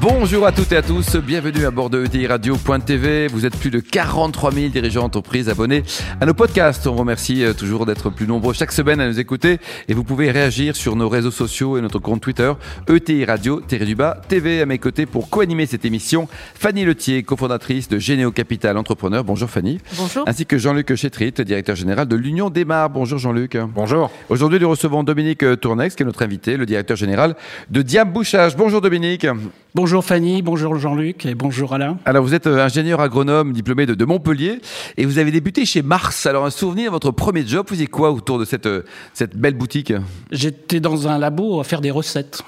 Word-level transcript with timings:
Bonjour 0.00 0.46
à 0.46 0.52
toutes 0.52 0.72
et 0.72 0.78
à 0.78 0.82
tous, 0.82 1.16
bienvenue 1.16 1.66
à 1.66 1.70
bord 1.70 1.90
de 1.90 2.02
ETI 2.02 2.26
Radio.tv. 2.26 3.26
Vous 3.26 3.44
êtes 3.44 3.54
plus 3.54 3.68
de 3.68 3.80
43 3.80 4.50
000 4.50 4.68
dirigeants 4.68 5.02
d'entreprise 5.02 5.50
abonnés 5.50 5.82
à 6.22 6.24
nos 6.24 6.32
podcasts. 6.32 6.86
On 6.86 6.92
vous 6.92 7.00
remercie 7.00 7.44
euh, 7.44 7.52
toujours 7.52 7.84
d'être 7.84 8.08
plus 8.08 8.26
nombreux 8.26 8.54
chaque 8.54 8.72
semaine 8.72 8.98
à 8.98 9.06
nous 9.06 9.20
écouter 9.20 9.58
et 9.88 9.92
vous 9.92 10.02
pouvez 10.02 10.30
réagir 10.30 10.74
sur 10.74 10.96
nos 10.96 11.10
réseaux 11.10 11.30
sociaux 11.30 11.76
et 11.76 11.82
notre 11.82 11.98
compte 11.98 12.22
Twitter 12.22 12.50
ETI 12.88 13.26
Radio 13.26 13.60
TV 13.60 14.62
à 14.62 14.66
mes 14.66 14.78
côtés 14.78 15.04
pour 15.04 15.28
co-animer 15.28 15.66
cette 15.66 15.84
émission. 15.84 16.28
Fanny 16.54 16.86
Letier, 16.86 17.22
cofondatrice 17.22 17.90
de 17.90 17.98
Généo 17.98 18.32
Capital 18.32 18.78
Entrepreneur. 18.78 19.22
Bonjour 19.22 19.50
Fanny. 19.50 19.80
Bonjour. 19.98 20.24
Ainsi 20.26 20.46
que 20.46 20.56
Jean-Luc 20.56 20.94
Chétrit, 20.94 21.32
directeur 21.32 21.76
général 21.76 22.08
de 22.08 22.16
l'Union 22.16 22.48
des 22.48 22.64
Mars. 22.64 22.90
Bonjour 22.94 23.18
Jean-Luc. 23.18 23.58
Bonjour. 23.74 24.10
Aujourd'hui, 24.30 24.60
nous 24.60 24.70
recevons 24.70 25.02
Dominique 25.02 25.44
Tournex, 25.60 25.94
qui 25.94 26.04
est 26.04 26.06
notre 26.06 26.22
invité, 26.22 26.56
le 26.56 26.64
directeur 26.64 26.96
général 26.96 27.36
de 27.68 27.82
Diam 27.82 28.10
Bouchage. 28.10 28.56
Bonjour 28.56 28.80
Dominique. 28.80 29.26
Bonjour 29.74 29.89
Fanny, 29.98 30.40
bonjour 30.40 30.78
Jean-Luc 30.78 31.26
et 31.26 31.34
bonjour 31.34 31.74
Alain. 31.74 31.98
Alors 32.04 32.22
vous 32.22 32.32
êtes 32.32 32.46
euh, 32.46 32.64
ingénieur 32.64 33.00
agronome 33.00 33.52
diplômé 33.52 33.86
de, 33.86 34.04
Montpellier 34.04 34.60
et 34.96 35.04
vous 35.04 35.18
avez 35.18 35.32
débuté 35.32 35.64
chez 35.64 35.82
Mars. 35.82 36.26
Alors 36.26 36.46
un 36.46 36.50
souvenir, 36.50 36.92
votre 36.92 37.10
premier 37.10 37.44
job, 37.44 37.66
vous 37.66 37.74
faisiez 37.74 37.88
quoi 37.88 38.12
autour 38.12 38.38
de 38.38 38.44
cette, 38.44 38.66
euh, 38.66 38.84
cette 39.14 39.36
belle 39.36 39.54
boutique? 39.54 39.92
J'étais 40.30 40.78
dans 40.78 41.08
un 41.08 41.18
labo 41.18 41.58
à 41.58 41.64
faire 41.64 41.80
des 41.80 41.90
recettes. 41.90 42.42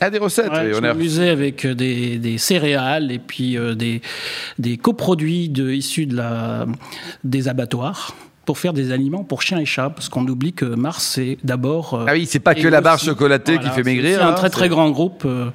Ah, 0.00 0.08
des 0.08 0.18
recettes 0.18 0.50
ouais, 0.50 0.68
oui, 0.68 0.72
Je 0.74 0.80
m'amusais 0.80 1.28
avec 1.28 1.66
euh, 1.66 1.74
des, 1.74 2.16
des, 2.16 2.38
céréales 2.38 3.12
et 3.12 3.18
puis 3.18 3.58
des, 3.76 4.00
des 4.58 4.78
coproduits 4.78 5.50
de, 5.50 5.70
issus 5.70 6.06
de 6.06 6.16
la, 6.16 6.66
des 7.24 7.48
abattoirs 7.48 8.14
pour 8.46 8.58
faire 8.58 8.72
des 8.72 8.92
aliments 8.92 9.24
pour 9.24 9.42
chiens 9.42 9.58
et 9.58 9.66
chats, 9.66 9.90
parce 9.90 10.08
qu'on 10.08 10.26
oublie 10.26 10.54
que 10.54 10.64
Mars, 10.64 11.04
c'est 11.14 11.36
d'abord... 11.44 12.04
ah 12.06 12.12
oui, 12.12 12.26
c'est 12.26 12.38
pas 12.38 12.54
que 12.54 12.68
la 12.68 12.80
barre 12.80 13.00
chocolatée 13.00 13.56
voilà, 13.56 13.68
qui 13.68 13.74
fait 13.74 13.82
maigrir. 13.82 14.18
C'est 14.18 14.24
un 14.24 14.32
très 14.32 14.50
très 14.50 14.68
grand 14.68 14.88
groupe 14.90 15.24
euh, 15.26 15.50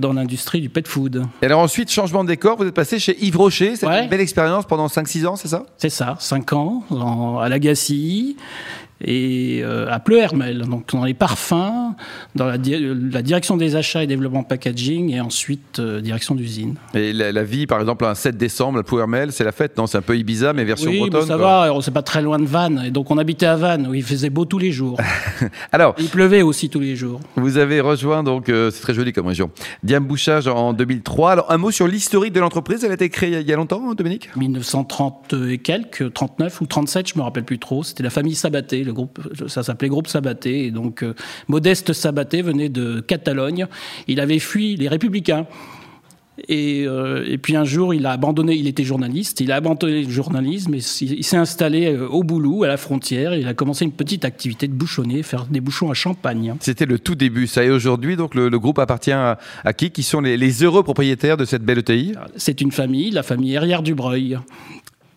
dans 0.00 0.12
l'industrie 0.12 0.60
du 0.60 0.68
pet 0.68 0.86
food. 0.86 1.24
Et 1.42 1.46
alors 1.46 1.60
ensuite, 1.60 1.90
changement 1.90 2.24
de 2.24 2.28
décor, 2.28 2.56
vous 2.56 2.64
êtes 2.64 2.74
passé 2.74 2.98
chez 2.98 3.16
Yves 3.24 3.36
Rocher, 3.36 3.76
c'est 3.76 3.86
ouais. 3.86 4.02
une 4.04 4.08
belle 4.08 4.20
expérience 4.20 4.64
pendant 4.66 4.86
5-6 4.86 5.26
ans, 5.26 5.36
c'est 5.36 5.48
ça? 5.48 5.64
C'est 5.76 5.90
ça, 5.90 6.16
5 6.18 6.52
ans, 6.52 6.82
en, 6.90 7.38
à 7.38 7.48
Lagacé 7.48 8.36
et 9.02 9.60
euh, 9.62 9.86
à 9.90 9.98
Pleu-Hermel, 9.98 10.66
donc 10.68 10.92
dans 10.92 11.04
les 11.04 11.14
parfums, 11.14 11.94
dans 12.34 12.46
la, 12.46 12.58
di 12.58 12.76
la, 12.78 13.22
direction 13.22 13.56
des 13.56 13.76
achats 13.76 14.02
et 14.02 14.06
développement 14.06 14.42
packaging, 14.42 15.10
et 15.10 15.20
ensuite 15.20 15.78
euh, 15.78 16.00
direction 16.00 16.34
d'usine. 16.34 16.74
Et 16.94 17.12
la, 17.12 17.32
la, 17.32 17.42
vie, 17.42 17.66
par 17.66 17.80
exemple, 17.80 18.04
un 18.04 18.14
7 18.14 18.36
décembre, 18.36 18.80
à 18.80 18.82
Pleu-Hermel, 18.82 19.32
c'est 19.32 19.44
la 19.44 19.52
fête, 19.52 19.76
non? 19.78 19.86
C'est 19.86 19.98
un 19.98 20.02
peu 20.02 20.18
Ibiza, 20.18 20.52
mais 20.52 20.64
version 20.64 20.90
oui, 20.90 20.98
bretonne. 20.98 21.20
Oui, 21.22 21.26
ça 21.28 21.36
quoi. 21.36 21.72
va, 21.72 21.80
c'est 21.80 21.94
pas 21.94 22.02
très 22.02 22.20
loin 22.20 22.38
de 22.38 22.44
Vannes, 22.44 22.82
et 22.84 22.90
donc 22.90 23.10
on 23.10 23.16
habitait 23.16 23.46
à 23.46 23.56
Vannes, 23.56 23.86
où 23.86 23.94
il 23.94 24.02
faisait 24.02 24.30
beau 24.30 24.44
tous 24.44 24.58
les 24.58 24.72
jours. 24.72 24.98
Alors, 25.72 25.94
il 25.98 26.08
pleuvait 26.08 26.42
aussi 26.42 26.68
tous 26.68 26.80
les 26.80 26.94
jours. 26.94 27.20
Vous 27.36 27.56
avez 27.56 27.80
rejoint, 27.80 28.22
donc, 28.22 28.48
euh, 28.48 28.70
c'est 28.70 28.82
très 28.82 28.94
joli 28.94 29.12
comme 29.12 29.28
région, 29.28 29.50
Diam 29.82 30.04
Bouchage 30.04 30.46
en 30.46 30.74
2003. 30.74 31.32
Alors, 31.32 31.50
un 31.50 31.56
mot 31.56 31.70
sur 31.70 31.86
l'historique 31.86 32.34
de 32.34 32.40
l'entreprise, 32.40 32.84
elle 32.84 32.90
a 32.90 32.94
été 32.94 33.08
créée 33.08 33.40
il 33.40 33.48
y 33.48 33.52
a 33.52 33.56
longtemps, 33.56 33.94
Dominique? 33.94 34.28
1930 34.36 35.34
et 35.48 35.58
quelques, 35.58 36.12
39 36.12 36.60
ou 36.60 36.66
37, 36.66 37.08
je 37.08 37.18
me 37.18 37.22
rappelle 37.22 37.44
plus 37.44 37.58
trop. 37.58 37.82
C'était 37.82 38.02
la 38.02 38.10
famille 38.10 38.34
Sabaté, 38.34 38.84
le 38.90 38.94
groupe, 38.94 39.20
ça 39.46 39.62
s'appelait 39.62 39.88
Groupe 39.88 40.08
Sabaté. 40.08 40.66
Et 40.66 40.70
donc, 40.70 41.02
euh, 41.02 41.14
Modeste 41.48 41.92
Sabaté 41.92 42.42
venait 42.42 42.68
de 42.68 43.00
Catalogne. 43.00 43.66
Il 44.08 44.20
avait 44.20 44.38
fui 44.38 44.76
les 44.76 44.88
Républicains. 44.88 45.46
Et, 46.48 46.84
euh, 46.86 47.24
et, 47.28 47.38
puis 47.38 47.56
un 47.56 47.64
jour, 47.64 47.92
il 47.92 48.06
a 48.06 48.12
abandonné, 48.12 48.54
il 48.54 48.66
était 48.66 48.84
journaliste, 48.84 49.40
il 49.40 49.52
a 49.52 49.56
abandonné 49.56 50.02
le 50.02 50.10
journalisme 50.10 50.74
et 50.74 50.80
il 51.02 51.24
s'est 51.24 51.36
installé 51.36 51.92
euh, 51.92 52.08
au 52.08 52.22
Boulou, 52.22 52.64
à 52.64 52.68
la 52.68 52.76
frontière. 52.76 53.34
Il 53.34 53.46
a 53.46 53.54
commencé 53.54 53.84
une 53.84 53.92
petite 53.92 54.24
activité 54.24 54.66
de 54.66 54.72
bouchonner, 54.72 55.22
faire 55.22 55.44
des 55.44 55.60
bouchons 55.60 55.90
à 55.90 55.94
champagne. 55.94 56.54
C'était 56.60 56.86
le 56.86 56.98
tout 56.98 57.14
début, 57.14 57.46
ça. 57.46 57.64
Et 57.64 57.70
aujourd'hui, 57.70 58.16
donc, 58.16 58.34
le, 58.34 58.48
le, 58.48 58.58
groupe 58.58 58.78
appartient 58.78 59.12
à, 59.12 59.38
à 59.64 59.72
qui? 59.72 59.90
Qui 59.90 60.02
sont 60.02 60.20
les, 60.20 60.36
les, 60.36 60.64
heureux 60.64 60.82
propriétaires 60.82 61.36
de 61.36 61.44
cette 61.44 61.62
belle 61.62 61.78
ETI 61.78 62.14
C'est 62.36 62.60
une 62.60 62.72
famille, 62.72 63.10
la 63.10 63.22
famille 63.22 63.54
Herrière 63.54 63.82
Dubreuil. 63.82 64.38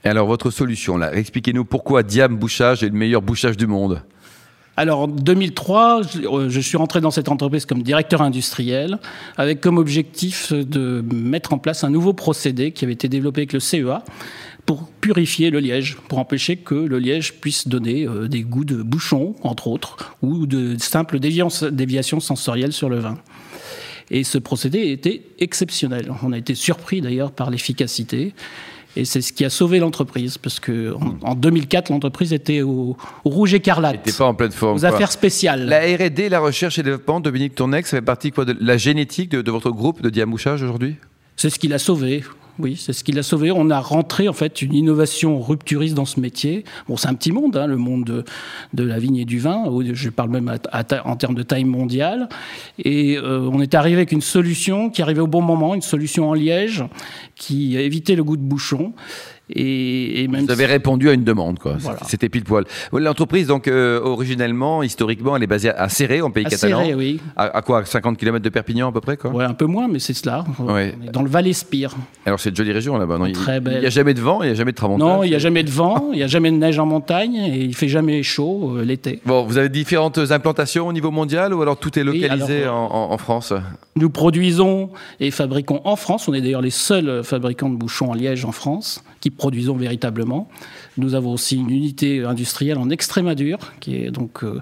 Et 0.06 0.10
alors, 0.10 0.28
votre 0.28 0.52
solution, 0.52 0.98
là, 0.98 1.14
expliquez-nous 1.14 1.66
pourquoi 1.66 2.04
Diam 2.04 2.36
Bouchage 2.36 2.84
est 2.84 2.90
le 2.90 2.98
meilleur 2.98 3.22
bouchage 3.22 3.58
du 3.58 3.68
monde 3.68 4.04
alors 4.76 5.02
en 5.02 5.08
2003, 5.08 6.02
je 6.48 6.60
suis 6.60 6.78
rentré 6.78 7.00
dans 7.00 7.12
cette 7.12 7.30
entreprise 7.30 7.68
comme 7.68 7.84
directeur 7.84 8.24
industriel, 8.24 8.98
avec 9.38 9.62
comme 9.62 9.78
objectif 9.78 10.52
de 10.52 11.06
mettre 11.14 11.54
en 11.54 11.60
place 11.60 11.84
un 11.84 11.92
nouveau 11.92 12.14
procédé 12.14 12.72
qui 12.72 12.84
avait 12.84 12.96
été 12.96 13.08
développé 13.08 13.42
avec 13.42 13.54
le 13.54 13.60
CEA 13.60 14.04
pour 14.66 14.88
purifier 15.02 15.52
le 15.52 15.60
liège, 15.60 15.98
pour 16.08 16.18
empêcher 16.18 16.58
que 16.58 16.74
le 16.74 16.98
liège 16.98 17.34
puisse 17.34 17.68
donner 17.68 18.08
euh, 18.08 18.28
des 18.28 18.42
goûts 18.42 18.66
de 18.66 18.82
bouchon, 18.82 19.36
entre 19.44 19.68
autres, 19.68 20.16
ou 20.22 20.48
de 20.48 20.76
simples 20.80 21.20
déviations 21.20 22.20
sensorielles 22.20 22.74
sur 22.74 22.90
le 22.90 22.98
vin. 22.98 23.18
Et 24.10 24.24
ce 24.24 24.38
procédé 24.38 24.92
était 24.92 25.24
exceptionnel. 25.40 26.12
On 26.24 26.32
a 26.34 26.38
été 26.38 26.56
surpris 26.56 27.02
d'ailleurs 27.02 27.32
par 27.32 27.50
l'efficacité. 27.50 28.34
Et 28.96 29.06
c'est 29.06 29.22
ce 29.22 29.34
qui 29.34 29.44
a 29.44 29.50
sauvé 29.50 29.80
l'entreprise, 29.80 30.38
parce 30.38 30.60
que 30.60 30.94
en, 30.94 31.32
en 31.32 31.36
2004, 31.36 31.90
l'entreprise 31.90 32.32
était 32.32 32.62
au, 32.62 32.96
au, 33.24 33.30
rouge 33.30 33.54
écarlate. 33.54 34.06
n'était 34.06 34.12
pas 34.18 34.26
en 34.26 34.36
pleine 34.36 34.52
forme. 34.52 34.78
Aux 34.78 34.80
quoi. 34.80 34.90
affaires 34.90 35.12
spéciales. 35.12 35.66
La 35.66 35.80
R&D, 35.80 36.30
la 36.30 36.40
recherche 36.40 36.78
et 36.78 36.84
développement, 36.84 37.20
Dominique 37.20 37.56
Tournex, 37.56 37.90
ça 37.90 37.98
fait 37.98 38.02
partie 38.02 38.32
quoi, 38.32 38.46
de 38.46 38.56
la 38.60 38.78
génétique 38.78 39.30
de, 39.32 39.42
de 39.42 39.52
votre 39.52 39.72
groupe 39.72 40.02
de 40.02 40.10
diamouchage 40.10 40.62
aujourd'hui? 40.62 40.96
C'est 41.36 41.50
ce 41.50 41.58
qui 41.58 41.68
l'a 41.68 41.80
sauvé. 41.80 42.24
Oui, 42.60 42.76
c'est 42.76 42.94
ce 42.94 43.04
qui 43.04 43.12
l'a 43.12 43.24
sauvé. 43.24 43.52
On 43.52 43.72
a 43.72 43.80
rentré 43.80 44.28
en 44.28 44.34
fait 44.34 44.62
une 44.62 44.76
innovation 44.76 45.42
rupturiste 45.42 45.96
dans 45.96 46.06
ce 46.06 46.20
métier. 46.20 46.66
Bon, 46.88 46.98
c'est 46.98 47.08
un 47.08 47.16
petit 47.16 47.32
monde, 47.32 47.58
hein, 47.58 47.66
le 47.66 47.78
monde 47.78 48.24
de, 48.74 48.84
la 48.84 49.00
vigne 49.00 49.18
et 49.18 49.26
du 49.26 49.40
vin. 49.40 49.64
Je 49.94 50.10
parle 50.10 50.30
même 50.30 50.56
en 51.06 51.16
termes 51.16 51.34
de 51.34 51.42
taille 51.42 51.64
mondiale. 51.64 52.30
Et 52.78 53.18
euh, 53.18 53.50
on 53.52 53.60
est 53.60 53.74
arrivé 53.74 53.96
avec 53.96 54.12
une 54.12 54.22
solution 54.22 54.92
qui 54.92 55.02
arrivait 55.02 55.22
au 55.22 55.28
bon 55.28 55.42
moment, 55.42 55.74
une 55.74 55.82
solution 55.82 56.30
en 56.30 56.34
liège 56.36 56.84
qui 57.36 57.76
évitait 57.76 58.16
le 58.16 58.24
goût 58.24 58.38
de 58.38 58.44
bouchon. 58.44 58.94
Et, 59.50 60.24
et 60.24 60.28
même 60.30 60.46
Vous 60.46 60.52
avez 60.52 60.66
si... 60.66 60.72
répondu 60.72 61.10
à 61.10 61.14
une 61.14 61.26
demande, 61.26 61.60
quoi. 61.60 61.76
Voilà. 61.78 62.00
C'était 62.08 62.30
pile 62.30 62.44
poil. 62.46 62.64
L'entreprise, 62.94 63.48
donc, 63.48 63.68
euh, 63.68 64.00
originellement, 64.02 64.84
historiquement, 64.84 65.36
elle 65.36 65.44
est 65.44 65.48
basée 65.48 65.70
à 65.70 65.90
Serré, 65.90 66.22
en 66.22 66.32
pays 66.32 66.46
à 66.46 66.50
catalan. 66.50 66.80
Serré, 66.80 66.96
oui. 66.96 67.20
À, 67.36 67.58
à, 67.58 67.62
quoi? 67.62 67.84
50 67.84 68.18
km 68.18 68.42
de 68.42 68.50
Perpignan, 68.50 68.90
à 68.90 68.92
peu 68.94 69.02
près, 69.02 69.18
quoi? 69.18 69.32
Ouais, 69.32 69.44
un 69.44 69.54
peu 69.54 69.66
moins, 69.66 69.90
mais 69.90 70.00
c'est 70.00 70.14
cela. 70.14 70.46
Ouais. 70.60 70.96
Dans 71.12 71.22
le 71.22 71.30
Val-Espire. 71.30 71.94
Alors, 72.26 72.40
c'est 72.40 72.52
une 72.52 72.56
jolie 72.56 72.72
région, 72.72 72.98
là-bas, 72.98 73.18
non? 73.18 73.32
Très 73.34 73.60
belle. 73.60 73.76
Il 73.76 73.80
n'y 73.82 73.86
a 73.86 73.90
jamais 73.90 74.14
de 74.14 74.22
vent, 74.22 74.42
il 74.44 74.46
n'y 74.46 74.52
a 74.52 74.56
jamais 74.56 74.72
de 74.72 74.78
tramontane. 74.78 75.08
Non, 75.08 75.24
il 75.24 75.30
n'y 75.30 75.36
a 75.36 75.40
jamais 75.40 75.64
de 75.64 75.70
vent, 75.72 76.10
il 76.14 76.18
n'y 76.18 76.24
a 76.24 76.28
jamais 76.28 76.50
de 76.52 76.58
neige 76.58 76.80
en 76.80 76.86
montagne, 76.86 77.36
et 77.36 77.64
il 77.64 77.76
fait 77.76 77.90
jamais 77.90 78.24
chaud 78.24 78.78
euh, 78.78 78.86
l'été. 78.86 79.20
Bon, 79.26 79.44
vous 79.44 79.58
avez 79.58 79.70
différentes 79.70 80.20
implantations 80.32 80.88
au 80.88 80.94
niveau 80.94 81.12
mondial, 81.12 81.54
ou 81.54 81.62
alors 81.62 81.78
tout 81.78 82.00
est 82.00 82.04
localisé 82.04 82.60
oui, 82.60 82.64
alors, 82.64 82.96
en, 82.96 83.10
en, 83.10 83.14
en 83.14 83.18
France? 83.18 83.54
Nous 83.98 84.10
produisons 84.10 84.90
et 85.20 85.32
fabriquons 85.32 85.82
en 85.84 85.98
France. 85.98 86.28
On 86.30 86.34
est 86.34 86.42
d'ailleurs 86.42 86.62
les 86.62 86.70
seuls 86.70 87.24
fabricants 87.24 87.70
de 87.70 87.76
bouchons 87.76 88.12
en 88.12 88.14
liège 88.14 88.46
en 88.46 88.52
France 88.52 89.04
qui 89.24 89.30
produisons 89.30 89.78
véritablement. 89.78 90.50
Nous 90.98 91.16
avons 91.16 91.32
aussi 91.32 91.56
une 91.56 91.70
unité 91.70 92.26
industrielle 92.26 92.78
en 92.78 92.90
Extrémadure, 92.90 93.58
qui 93.80 93.96
est 93.96 94.12
donc 94.12 94.44
euh, 94.44 94.62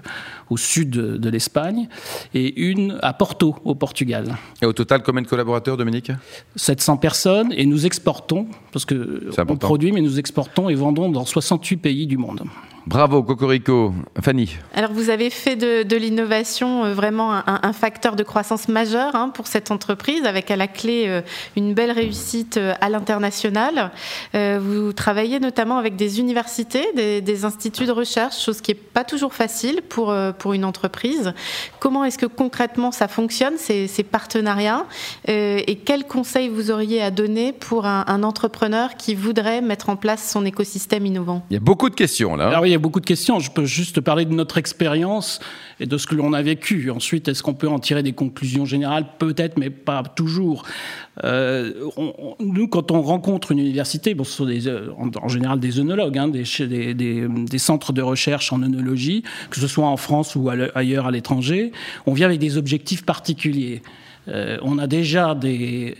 au 0.50 0.56
sud 0.56 0.90
de, 0.90 1.16
de 1.16 1.28
l'Espagne, 1.28 1.88
et 2.32 2.60
une 2.60 2.96
à 3.02 3.12
Porto, 3.12 3.56
au 3.64 3.74
Portugal. 3.74 4.36
Et 4.62 4.66
au 4.66 4.72
total, 4.72 5.02
combien 5.02 5.22
de 5.22 5.26
collaborateurs, 5.26 5.76
Dominique? 5.76 6.12
700 6.54 6.98
personnes, 6.98 7.52
et 7.56 7.66
nous 7.66 7.86
exportons, 7.86 8.46
parce 8.70 8.84
que 8.84 9.30
on 9.48 9.56
produit, 9.56 9.90
mais 9.90 10.00
nous 10.00 10.20
exportons 10.20 10.68
et 10.68 10.76
vendons 10.76 11.10
dans 11.10 11.24
68 11.24 11.78
pays 11.78 12.06
du 12.06 12.16
monde. 12.16 12.44
Bravo, 12.86 13.22
Cocorico. 13.22 13.94
Fanny. 14.20 14.56
Alors, 14.74 14.92
vous 14.92 15.08
avez 15.08 15.30
fait 15.30 15.56
de, 15.56 15.84
de 15.84 15.96
l'innovation 15.96 16.84
euh, 16.84 16.94
vraiment 16.94 17.32
un, 17.32 17.44
un, 17.46 17.72
facteur 17.72 18.16
de 18.16 18.22
croissance 18.22 18.68
majeur 18.68 19.14
hein, 19.14 19.28
pour 19.28 19.46
cette 19.46 19.70
entreprise, 19.70 20.24
avec 20.24 20.50
à 20.50 20.56
la 20.56 20.66
clé 20.66 21.04
euh, 21.06 21.22
une 21.56 21.74
belle 21.74 21.92
réussite 21.92 22.56
euh, 22.56 22.74
à 22.80 22.88
l'international. 22.88 23.92
Euh, 24.34 24.58
vous 24.60 24.92
travaillez 24.92 25.38
notamment 25.38 25.78
avec 25.78 25.96
des 25.96 26.18
universités, 26.20 26.84
des, 26.96 27.20
des, 27.20 27.44
instituts 27.44 27.86
de 27.86 27.92
recherche, 27.92 28.42
chose 28.42 28.60
qui 28.60 28.72
n'est 28.72 28.78
pas 28.78 29.04
toujours 29.04 29.34
facile 29.34 29.80
pour, 29.88 30.10
euh, 30.10 30.32
pour 30.32 30.52
une 30.52 30.64
entreprise. 30.64 31.34
Comment 31.78 32.04
est-ce 32.04 32.18
que 32.18 32.26
concrètement 32.26 32.90
ça 32.90 33.08
fonctionne, 33.08 33.54
ces, 33.58 33.86
ces 33.86 34.02
partenariats 34.02 34.86
euh, 35.28 35.60
Et 35.66 35.76
quels 35.76 36.04
conseils 36.04 36.48
vous 36.48 36.70
auriez 36.70 37.02
à 37.02 37.10
donner 37.10 37.52
pour 37.52 37.86
un, 37.86 38.04
un, 38.08 38.22
entrepreneur 38.22 38.96
qui 38.96 39.14
voudrait 39.14 39.60
mettre 39.60 39.88
en 39.88 39.96
place 39.96 40.28
son 40.30 40.44
écosystème 40.44 41.06
innovant? 41.06 41.44
Il 41.50 41.54
y 41.54 41.56
a 41.56 41.60
beaucoup 41.60 41.90
de 41.90 41.94
questions 41.94 42.36
là. 42.36 42.48
Alors, 42.48 42.62
oui, 42.62 42.71
il 42.72 42.76
y 42.76 42.76
a 42.76 42.78
beaucoup 42.78 43.00
de 43.00 43.06
questions. 43.06 43.38
Je 43.38 43.50
peux 43.50 43.66
juste 43.66 44.00
parler 44.00 44.24
de 44.24 44.32
notre 44.32 44.56
expérience 44.56 45.40
et 45.78 45.84
de 45.84 45.98
ce 45.98 46.06
que 46.06 46.14
l'on 46.14 46.32
a 46.32 46.40
vécu. 46.40 46.90
Ensuite, 46.90 47.28
est-ce 47.28 47.42
qu'on 47.42 47.52
peut 47.52 47.68
en 47.68 47.78
tirer 47.78 48.02
des 48.02 48.14
conclusions 48.14 48.64
générales? 48.64 49.04
Peut-être, 49.18 49.58
mais 49.58 49.68
pas 49.68 50.02
toujours. 50.02 50.64
Euh, 51.22 51.72
nous, 52.40 52.68
quand 52.68 52.90
on 52.90 53.02
rencontre 53.02 53.52
une 53.52 53.58
université, 53.58 54.14
bon, 54.14 54.24
ce 54.24 54.32
sont 54.32 54.46
des, 54.46 54.70
en, 54.70 55.28
général 55.28 55.60
des 55.60 55.80
œnologues, 55.80 56.16
hein, 56.16 56.28
des, 56.28 57.58
centres 57.58 57.92
de 57.92 58.00
recherche 58.00 58.52
en 58.54 58.62
œnologie, 58.62 59.22
que 59.50 59.60
ce 59.60 59.66
soit 59.66 59.86
en 59.86 59.98
France 59.98 60.34
ou 60.34 60.48
ailleurs 60.74 61.06
à 61.06 61.10
l'étranger, 61.10 61.72
on 62.06 62.14
vient 62.14 62.26
avec 62.26 62.40
des 62.40 62.56
objectifs 62.56 63.04
particuliers. 63.04 63.82
on 64.26 64.78
a 64.78 64.86
déjà 64.86 65.36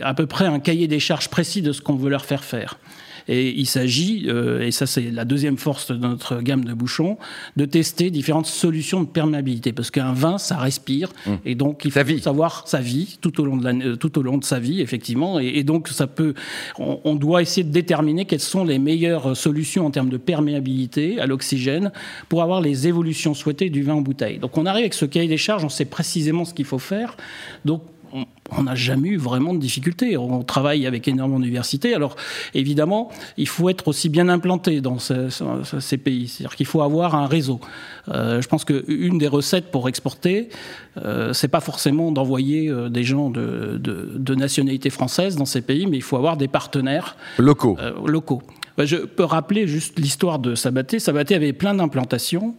à 0.00 0.14
peu 0.14 0.26
près 0.26 0.46
un 0.46 0.58
cahier 0.58 0.88
des 0.88 1.00
charges 1.00 1.28
précis 1.28 1.60
de 1.60 1.72
ce 1.72 1.82
qu'on 1.82 1.96
veut 1.96 2.10
leur 2.10 2.24
faire 2.24 2.44
faire. 2.44 2.78
Et 3.28 3.50
il 3.50 3.66
s'agit, 3.66 4.26
euh, 4.28 4.60
et 4.60 4.70
ça 4.70 4.86
c'est 4.86 5.10
la 5.10 5.24
deuxième 5.24 5.56
force 5.56 5.90
de 5.90 5.96
notre 5.96 6.40
gamme 6.40 6.64
de 6.64 6.74
bouchons, 6.74 7.18
de 7.56 7.64
tester 7.64 8.10
différentes 8.10 8.46
solutions 8.46 9.02
de 9.02 9.06
perméabilité. 9.06 9.72
Parce 9.72 9.90
qu'un 9.90 10.12
vin, 10.12 10.38
ça 10.38 10.56
respire, 10.56 11.12
mmh. 11.26 11.30
et 11.44 11.54
donc 11.54 11.82
il 11.84 11.90
faut 11.90 12.18
savoir 12.18 12.66
sa 12.66 12.78
vie 12.78 13.18
tout 13.20 13.40
au 13.40 13.44
long 13.44 13.56
de, 13.56 13.64
la, 13.64 13.96
tout 13.96 14.18
au 14.18 14.22
long 14.22 14.38
de 14.38 14.44
sa 14.44 14.58
vie, 14.58 14.80
effectivement. 14.80 15.38
Et, 15.38 15.62
donc 15.62 15.88
ça 15.88 16.06
peut, 16.06 16.34
on, 16.78 17.14
doit 17.14 17.42
essayer 17.42 17.62
de 17.64 17.70
déterminer 17.70 18.24
quelles 18.24 18.40
sont 18.40 18.64
les 18.64 18.78
meilleures 18.78 19.36
solutions 19.36 19.86
en 19.86 19.90
termes 19.90 20.08
de 20.08 20.16
perméabilité 20.16 21.20
à 21.20 21.26
l'oxygène 21.26 21.92
pour 22.28 22.42
avoir 22.42 22.60
les 22.60 22.88
évolutions 22.88 23.34
souhaitées 23.34 23.70
du 23.70 23.82
vin 23.82 23.94
en 23.94 24.00
bouteille. 24.00 24.38
Donc 24.38 24.58
on 24.58 24.66
arrive 24.66 24.82
avec 24.82 24.94
ce 24.94 25.04
cahier 25.04 25.28
des 25.28 25.36
charges, 25.36 25.64
on 25.64 25.68
sait 25.68 25.84
précisément 25.84 26.44
ce 26.44 26.54
qu'il 26.54 26.64
faut 26.64 26.78
faire. 26.78 27.16
Donc 27.64 27.82
on 28.56 28.62
n'a 28.64 28.74
jamais 28.74 29.08
eu 29.08 29.16
vraiment 29.16 29.54
de 29.54 29.58
difficultés. 29.58 30.16
On 30.16 30.42
travaille 30.42 30.86
avec 30.86 31.08
énormément 31.08 31.38
d'universités. 31.40 31.94
Alors, 31.94 32.16
évidemment, 32.54 33.10
il 33.36 33.48
faut 33.48 33.68
être 33.68 33.88
aussi 33.88 34.08
bien 34.08 34.28
implanté 34.28 34.80
dans 34.80 34.98
ces 34.98 35.98
pays. 35.98 36.28
C'est-à-dire 36.28 36.56
qu'il 36.56 36.66
faut 36.66 36.82
avoir 36.82 37.14
un 37.14 37.26
réseau. 37.26 37.60
Euh, 38.08 38.42
je 38.42 38.48
pense 38.48 38.64
qu'une 38.64 39.18
des 39.18 39.28
recettes 39.28 39.70
pour 39.70 39.88
exporter, 39.88 40.48
euh, 41.04 41.32
c'est 41.32 41.48
pas 41.48 41.60
forcément 41.60 42.12
d'envoyer 42.12 42.68
euh, 42.68 42.88
des 42.88 43.04
gens 43.04 43.30
de, 43.30 44.34
nationalité 44.34 44.90
française 44.90 45.36
dans 45.36 45.44
ces 45.44 45.62
pays, 45.62 45.86
mais 45.86 45.96
il 45.96 46.02
faut 46.02 46.16
avoir 46.16 46.36
des 46.36 46.48
partenaires 46.48 47.16
locaux. 47.38 47.76
locaux. 48.04 48.42
Bah, 48.76 48.86
je 48.86 48.96
peux 48.96 49.24
rappeler 49.24 49.66
juste 49.66 49.98
l'histoire 49.98 50.38
de 50.38 50.54
Sabaté. 50.54 50.98
Sabaté 50.98 51.34
avait 51.34 51.52
plein 51.52 51.74
d'implantations. 51.74 52.54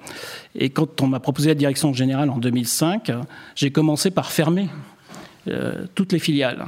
Et 0.56 0.70
quand 0.70 1.02
on 1.02 1.08
m'a 1.08 1.20
proposé 1.20 1.50
la 1.50 1.56
direction 1.56 1.94
générale 1.94 2.30
en 2.30 2.38
2005, 2.38 3.12
j'ai 3.56 3.72
commencé 3.72 4.12
par 4.12 4.32
fermer 4.32 4.68
euh, 5.48 5.86
toutes 5.95 6.13
les 6.13 6.19
filiales. 6.19 6.66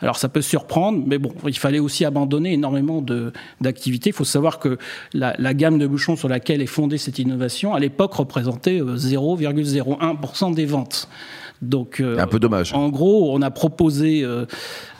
Alors 0.00 0.16
ça 0.16 0.28
peut 0.28 0.42
surprendre, 0.42 1.04
mais 1.06 1.18
bon, 1.18 1.32
il 1.46 1.56
fallait 1.56 1.78
aussi 1.78 2.04
abandonner 2.04 2.54
énormément 2.54 3.04
d'activités. 3.60 4.10
Il 4.10 4.12
faut 4.12 4.24
savoir 4.24 4.58
que 4.58 4.78
la, 5.14 5.54
gamme 5.54 5.78
de 5.78 5.86
bouchons 5.86 6.16
sur 6.16 6.28
laquelle 6.28 6.60
est 6.60 6.66
fondée 6.66 6.98
cette 6.98 7.20
innovation, 7.20 7.72
à 7.72 7.78
l'époque, 7.78 8.12
représentait 8.14 8.80
0,01% 8.80 10.50
euh, 10.50 10.54
des 10.54 10.66
ventes. 10.66 11.08
Donc, 11.62 12.00
euh, 12.00 12.18
un 12.18 12.26
peu 12.26 12.40
dommage. 12.40 12.74
En 12.74 12.88
gros, 12.88 13.32
on 13.32 13.40
a 13.42 13.50
proposé 13.52 14.26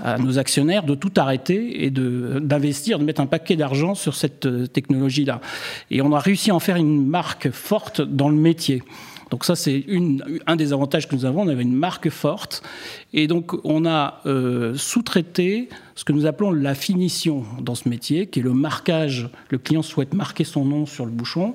à 0.04 0.18
nos 0.18 0.38
actionnaires 0.38 0.84
de 0.84 0.94
tout 0.94 1.10
arrêter 1.16 1.84
et 1.84 1.90
d'investir, 1.90 3.00
de, 3.00 3.04
mettre 3.04 3.20
un 3.20 3.26
paquet 3.26 3.56
d'argent 3.56 3.96
sur 3.96 4.14
cette 4.14 4.72
technologie-là. 4.72 5.40
Et 5.90 6.00
on 6.00 6.12
a 6.12 6.20
réussi 6.20 6.52
à 6.52 6.54
en 6.54 6.60
faire 6.60 6.76
une 6.76 7.04
marque 7.04 7.50
forte 7.50 8.00
dans 8.00 8.28
le 8.28 8.36
métier. 8.36 8.84
Donc 9.32 9.44
ça, 9.46 9.56
c'est 9.56 9.86
un 10.46 10.56
des 10.56 10.74
avantages 10.74 11.08
que 11.08 11.14
nous 11.14 11.24
avons. 11.24 11.40
On 11.40 11.48
avait 11.48 11.62
une 11.62 11.74
marque 11.74 12.10
forte. 12.10 12.62
Et 13.14 13.26
donc, 13.26 13.54
on 13.64 13.86
a 13.86 14.20
euh, 14.26 14.74
sous-traité 14.76 15.70
ce 15.94 16.04
que 16.04 16.12
nous 16.12 16.26
appelons 16.26 16.50
la 16.50 16.74
finition 16.74 17.44
dans 17.60 17.74
ce 17.74 17.88
métier, 17.88 18.26
qui 18.26 18.40
est 18.40 18.42
le 18.42 18.52
marquage. 18.52 19.28
Le 19.50 19.58
client 19.58 19.82
souhaite 19.82 20.14
marquer 20.14 20.44
son 20.44 20.64
nom 20.64 20.86
sur 20.86 21.04
le 21.04 21.10
bouchon, 21.10 21.54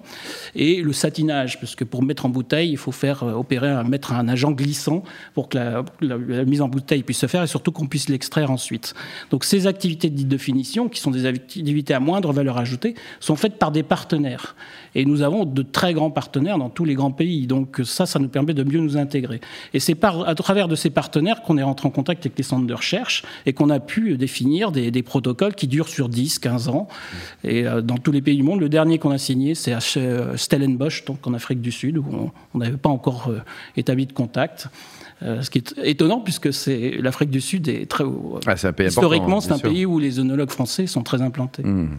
et 0.56 0.81
le 0.81 0.94
satinage, 0.94 1.60
parce 1.60 1.75
que 1.75 1.84
pour 1.84 2.04
mettre 2.04 2.25
en 2.25 2.30
bouteille, 2.30 2.69
il 2.69 2.78
faut 2.78 2.92
faire 2.92 3.24
euh, 3.24 3.34
opérer, 3.34 3.84
mettre 3.84 4.13
un 4.13 4.28
agent 4.28 4.51
glissant 4.51 5.04
pour 5.34 5.50
que 5.50 5.57
la, 6.01 6.45
mise 6.45 6.62
en 6.62 6.68
bouteille 6.68 7.04
puisse 7.04 7.19
se 7.19 7.28
faire, 7.28 7.44
et 7.44 7.48
surtout 7.48 7.72
qu'on 7.72 7.88
puisse 7.88 8.10
l'extraire 8.10 8.51
ensuite. 8.51 8.94
Donc 9.31 9.44
ces 9.44 9.68
activités 9.68 10.10
dites 10.10 10.28
de 10.28 10.38
finition, 10.38 10.90
qui 10.90 11.00
sont 11.00 11.12
des 11.12 11.25
activités 11.25 11.94
à 11.94 12.00
moindre 12.00 12.31
valeur 12.31 12.57
ajoutée, 12.57 12.95
sont 13.19 13.36
faites 13.36 13.57
par 13.57 13.72
des 13.72 13.83
partenaires. 13.83 14.56
Et 14.95 15.06
nous 15.06 15.22
avons 15.22 15.45
de 15.45 15.62
très 15.62 15.94
grands 15.94 16.12
partenaires 16.12 16.57
dans 16.57 16.69
tous 16.69 16.86
les 16.86 16.95
grands 16.95 17.12
pays. 17.12 17.48
Donc 17.48 17.81
ça, 17.83 18.06
ça 18.06 18.19
nous 18.19 18.30
permet 18.30 18.54
de 18.54 18.63
mieux 18.63 18.80
nous 18.80 18.98
intégrer. 18.98 19.42
Et 19.74 19.80
c'est 19.80 19.98
à 20.04 20.36
travers 20.36 20.68
de 20.68 20.75
ces 20.75 20.90
partenaires 20.90 21.42
qu'on 21.42 21.57
est 21.57 21.63
rentré 21.63 21.88
en 21.88 21.92
contact 21.92 22.25
avec 22.25 22.38
les 22.38 22.44
centres 22.44 22.66
de 22.66 22.74
recherche 22.74 23.24
et 23.45 23.54
qu'on 23.54 23.69
a 23.69 23.80
pu 23.80 24.18
définir 24.28 24.74
des, 24.74 25.04
protocoles 25.04 25.56
qui 25.56 25.68
durent 25.68 25.88
sur 25.88 26.10
10, 26.10 26.40
15 26.40 26.68
ans. 26.68 26.90
Et 27.46 27.66
euh, 27.66 27.82
dans 27.82 27.98
tous 27.98 28.12
les 28.12 28.22
pays 28.22 28.36
du 28.36 28.44
monde, 28.44 28.60
le 28.60 28.68
dernier 28.68 29.00
qu'on 29.00 29.12
a 29.12 29.18
signé, 29.18 29.56
c'est 29.56 29.72
à 29.72 29.80
Stellenbosch, 29.80 31.06
donc 31.06 31.26
en 31.26 31.34
Afrique 31.34 31.62
du 31.62 31.72
Sud, 31.72 31.98
où 31.98 32.32
on 32.54 32.58
n'avait 32.58 32.76
pas 32.76 32.90
encore 32.90 33.30
euh, 33.30 33.40
établi 33.78 34.06
de 34.06 34.12
contact. 34.12 34.68
Euh, 35.24 35.42
ce 35.42 35.50
qui 35.50 35.58
est 35.58 35.74
étonnant 35.84 36.19
puisque 36.19 36.54
c'est 36.54 36.98
l'Afrique 37.02 37.31
du 37.31 37.42
Sud 37.42 37.68
est 37.69 37.90
très 37.90 38.04
ah, 38.46 38.54
historiquement 38.86 39.42
c'est 39.42 39.52
un 39.52 39.58
pays 39.58 39.84
où 39.84 39.98
les 39.98 40.19
œnologues 40.19 40.52
français 40.52 40.86
sont 40.86 41.02
très 41.02 41.24
implantés. 41.24 41.64
Hmm. 41.64 41.90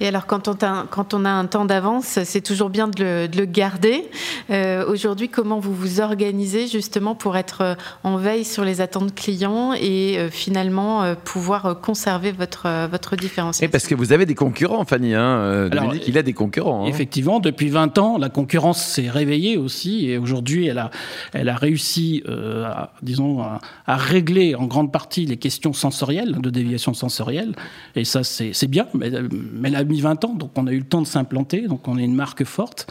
Et 0.00 0.08
alors 0.08 0.26
quand 0.26 0.48
on 0.48 0.56
a, 0.60 0.84
quand 0.90 1.14
on 1.14 1.24
a 1.24 1.30
un 1.30 1.46
temps 1.46 1.66
d'avance, 1.66 2.18
c'est 2.24 2.40
toujours 2.40 2.70
bien 2.70 2.88
de 2.88 3.28
le, 3.32 3.44
garder. 3.44 4.04
Euh, 4.50 4.84
aujourd'hui, 4.90 5.28
comment 5.28 5.60
vous 5.60 5.72
vous 5.72 6.00
organisez 6.00 6.66
justement 6.66 7.14
pour 7.14 7.36
être 7.36 7.60
euh, 7.60 7.74
en 8.02 8.16
veille 8.16 8.44
sur 8.44 8.64
les 8.64 8.80
attentes 8.80 9.14
clients 9.14 9.72
et 9.72 10.28
finalement 10.30 11.14
pouvoir 11.22 11.80
conserver 11.80 12.32
votre 12.32 12.88
votre 12.88 13.14
différenciation? 13.14 13.70
Parce 13.70 13.86
que 13.86 13.94
vous 13.94 14.12
avez 14.12 14.26
des 14.26 14.34
concurrents, 14.34 14.84
Fanny. 14.84 15.14
Hein, 15.14 15.68
Dominique, 15.70 16.08
il 16.08 16.18
a 16.18 16.22
des 16.22 16.32
concurrents. 16.32 16.84
Hein. 16.84 16.88
Effectivement, 16.88 17.38
depuis 17.38 17.68
20 17.68 17.98
ans, 17.98 18.18
la 18.18 18.30
concurrence 18.30 18.84
s'est 18.84 19.10
réveillée 19.10 19.56
aussi 19.56 20.10
et 20.10 20.18
aujourd'hui, 20.18 20.66
elle 20.66 20.78
a 20.78 20.90
elle 21.32 21.48
a 21.48 21.56
réussi 21.56 22.22
à, 22.64 22.92
disons, 23.02 23.42
à, 23.42 23.60
régler 23.86 24.54
en 24.54 24.66
grande 24.66 24.92
partie 24.92 25.26
les 25.26 25.36
questions 25.36 25.72
sensorielles, 25.72 26.40
de 26.40 26.50
déviation 26.50 26.94
sensorielle. 26.94 27.54
Et 27.94 28.04
ça, 28.04 28.24
c'est 28.24 28.66
bien, 28.66 28.86
mais, 28.94 29.10
mais, 29.30 29.68
elle 29.68 29.76
a 29.76 29.84
mis 29.84 30.00
20 30.00 30.24
ans, 30.24 30.34
donc 30.34 30.52
on 30.56 30.66
a 30.66 30.72
eu 30.72 30.78
le 30.78 30.84
temps 30.84 31.02
de 31.02 31.06
s'implanter, 31.06 31.68
donc 31.68 31.86
on 31.88 31.98
est 31.98 32.04
une 32.04 32.14
marque 32.14 32.44
forte. 32.44 32.86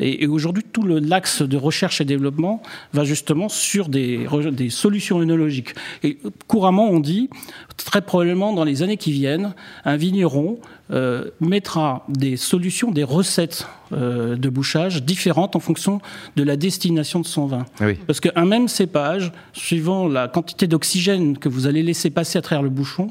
Et, 0.00 0.26
aujourd'hui, 0.26 0.64
tout 0.72 0.86
l'axe 0.86 1.42
de 1.42 1.56
recherche 1.56 2.00
et 2.00 2.04
développement 2.04 2.62
va 2.92 3.04
justement 3.04 3.48
sur 3.48 3.88
des, 3.88 4.26
des 4.52 4.70
solutions 4.70 5.20
œnologiques. 5.20 5.74
Et 6.02 6.18
couramment, 6.46 6.88
on 6.88 7.00
dit, 7.00 7.28
très 7.76 8.02
probablement 8.02 8.52
dans 8.52 8.64
les 8.64 8.82
années 8.82 8.96
qui 8.96 9.12
viennent, 9.12 9.54
un 9.84 9.96
vigneron 9.96 10.58
euh, 10.90 11.30
mettra 11.40 12.06
des 12.08 12.36
solutions, 12.36 12.90
des 12.90 13.04
recettes 13.04 13.66
euh, 13.92 14.36
de 14.36 14.48
bouchage 14.48 15.02
différentes 15.02 15.54
en 15.54 15.60
fonction 15.60 16.00
de 16.36 16.42
la 16.42 16.56
destination 16.56 17.20
de 17.20 17.26
son 17.26 17.46
vin. 17.46 17.66
Ah 17.80 17.86
Parce 18.06 18.20
qu'un 18.20 18.44
même 18.46 18.68
cépage, 18.68 19.32
suivant 19.52 20.08
la 20.08 20.28
quantité 20.28 20.66
d'oxygène 20.66 21.36
que 21.36 21.48
vous 21.48 21.66
allez 21.66 21.82
laisser 21.82 22.08
passer 22.08 22.38
à 22.38 22.42
travers 22.42 22.62
le 22.62 22.70
bouchon, 22.70 23.10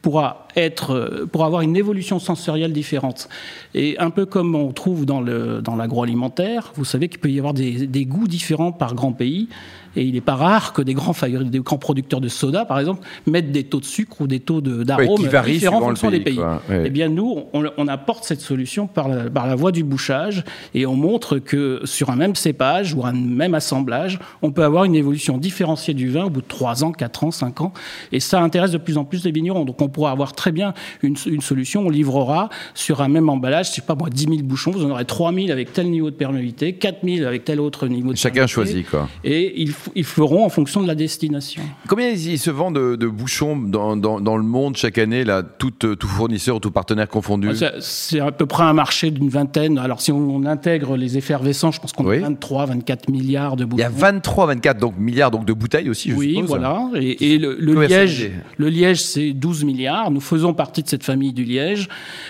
pourra 0.00 0.48
être, 0.56 0.92
euh, 0.92 1.26
pour 1.30 1.44
avoir 1.44 1.62
une 1.62 1.76
évolution 1.76 2.18
sensorielle 2.18 2.72
différente. 2.72 3.28
Et 3.74 3.98
un 3.98 4.10
peu 4.10 4.24
comme 4.24 4.54
on 4.54 4.72
trouve 4.72 5.04
dans 5.04 5.20
l'agroalimentaire, 5.20 6.64
dans 6.64 6.72
vous 6.76 6.84
savez 6.86 7.08
qu'il 7.08 7.20
peut 7.20 7.30
y 7.30 7.38
avoir 7.38 7.54
des, 7.54 7.86
des 7.86 8.06
goûts 8.06 8.28
différents 8.28 8.72
par 8.72 8.94
grand 8.94 9.12
pays. 9.12 9.48
Et 9.96 10.02
il 10.02 10.14
n'est 10.14 10.20
pas 10.20 10.34
rare 10.34 10.72
que 10.72 10.82
des 10.82 10.94
grands, 10.94 11.14
des 11.22 11.60
grands 11.60 11.78
producteurs 11.78 12.20
de 12.20 12.28
soda, 12.28 12.64
par 12.64 12.78
exemple, 12.78 13.06
mettent 13.26 13.52
des 13.52 13.64
taux 13.64 13.80
de 13.80 13.84
sucre 13.84 14.20
ou 14.20 14.26
des 14.26 14.40
taux 14.40 14.60
d'arômes 14.60 15.22
différents 15.46 15.78
en 15.78 15.88
fonction 15.88 16.10
des 16.10 16.20
pays. 16.20 16.40
Eh 16.70 16.90
bien, 16.90 17.08
nous, 17.08 17.44
on, 17.52 17.88
apporte 17.88 18.24
cette 18.24 18.42
solution 18.42 18.86
par 18.86 19.08
la, 19.08 19.30
par 19.30 19.46
la 19.46 19.54
voie 19.54 19.72
du 19.72 19.82
bouchage 19.82 20.44
et 20.74 20.84
on 20.84 20.94
montre 20.94 21.38
que 21.38 21.80
sur 21.84 22.10
un 22.10 22.16
même 22.16 22.34
cépage 22.34 22.92
ou 22.92 23.04
un 23.06 23.12
même 23.12 23.54
assemblage, 23.54 24.18
on 24.42 24.50
peut 24.50 24.62
avoir 24.62 24.84
une 24.84 24.94
évolution 24.94 25.38
différenciée 25.38 25.94
du 25.94 26.10
vin 26.10 26.24
au 26.24 26.30
bout 26.30 26.42
de 26.42 26.46
3 26.46 26.84
ans, 26.84 26.92
4 26.92 27.24
ans, 27.24 27.30
5 27.30 27.60
ans. 27.62 27.72
Et 28.12 28.20
ça 28.20 28.42
intéresse 28.42 28.72
de 28.72 28.78
plus 28.78 28.98
en 28.98 29.04
plus 29.04 29.24
les 29.24 29.32
vignerons. 29.32 29.64
Donc, 29.64 29.80
on 29.80 29.88
pourra 29.88 30.10
avoir 30.10 30.34
très 30.34 30.52
bien 30.52 30.74
une, 31.02 31.16
une 31.26 31.40
solution. 31.40 31.86
On 31.86 31.90
livrera 31.90 32.50
sur 32.74 33.00
un 33.00 33.08
même 33.08 33.28
emballage, 33.28 33.70
je 33.70 33.72
sais 33.72 33.82
pas 33.82 33.94
moi, 33.94 34.10
10 34.10 34.24
000 34.24 34.36
bouchons, 34.42 34.70
vous 34.70 34.84
en 34.84 34.90
aurez 34.90 35.04
3 35.04 35.32
000 35.32 35.50
avec 35.50 35.72
tel 35.72 35.90
niveau 35.90 36.10
de 36.10 36.16
perméabilité, 36.16 36.74
4 36.74 36.98
000 37.04 37.26
avec 37.26 37.44
tel 37.44 37.60
autre 37.60 37.86
niveau 37.88 38.12
de 38.12 38.18
Chacun 38.18 38.46
choisit, 38.46 38.88
quoi. 38.88 39.08
Et 39.24 39.60
il 39.60 39.72
ils 39.94 40.04
feront 40.04 40.44
en 40.44 40.48
fonction 40.48 40.82
de 40.82 40.86
la 40.86 40.94
destination. 40.94 41.62
Combien 41.88 42.10
il 42.10 42.38
se 42.38 42.50
vend 42.50 42.70
de, 42.70 43.06
bouchons 43.06 43.56
dans, 43.56 43.96
dans, 43.96 44.36
le 44.36 44.42
monde 44.42 44.76
chaque 44.76 44.98
année, 44.98 45.24
là, 45.24 45.42
tout, 45.42 45.72
euh, 45.84 45.94
tout 45.94 46.08
fournisseur, 46.08 46.60
tout 46.60 46.70
partenaire 46.70 47.08
confondu? 47.08 47.50
C'est 47.80 48.20
à 48.20 48.32
peu 48.32 48.46
près 48.46 48.64
un 48.64 48.72
marché 48.72 49.10
d'une 49.10 49.28
vingtaine. 49.28 49.78
Alors 49.78 50.00
si 50.00 50.12
on, 50.12 50.44
intègre 50.44 50.96
les 50.96 51.18
effervescents, 51.18 51.72
je 51.72 51.80
pense 51.80 51.92
qu'on 51.92 52.08
a 52.08 52.16
23, 52.16 52.66
24 52.66 53.10
milliards 53.10 53.56
de 53.56 53.64
bouteilles. 53.64 53.86
Il 53.90 53.92
y 53.92 53.96
a 53.96 54.10
23, 54.10 54.46
24 54.46 54.78
donc, 54.78 54.98
milliards 54.98 55.30
donc, 55.30 55.44
de 55.44 55.52
bouteilles 55.52 55.90
aussi, 55.90 56.10
je 56.10 56.14
oui, 56.14 56.34
suppose. 56.34 56.48
Voilà. 56.48 56.88
Et, 56.94 57.38
le, 57.38 57.54
liège, 57.84 58.30
le 58.56 58.68
liège, 58.68 59.02
c'est 59.02 59.32
12 59.32 59.64
milliards. 59.64 60.10
Nous 60.10 60.20
faisons 60.20 60.54
partie 60.54 60.82
de 60.82 60.88
cette 60.88 61.04
famille 61.04 61.32
du 61.32 61.44
liège. 61.44 61.88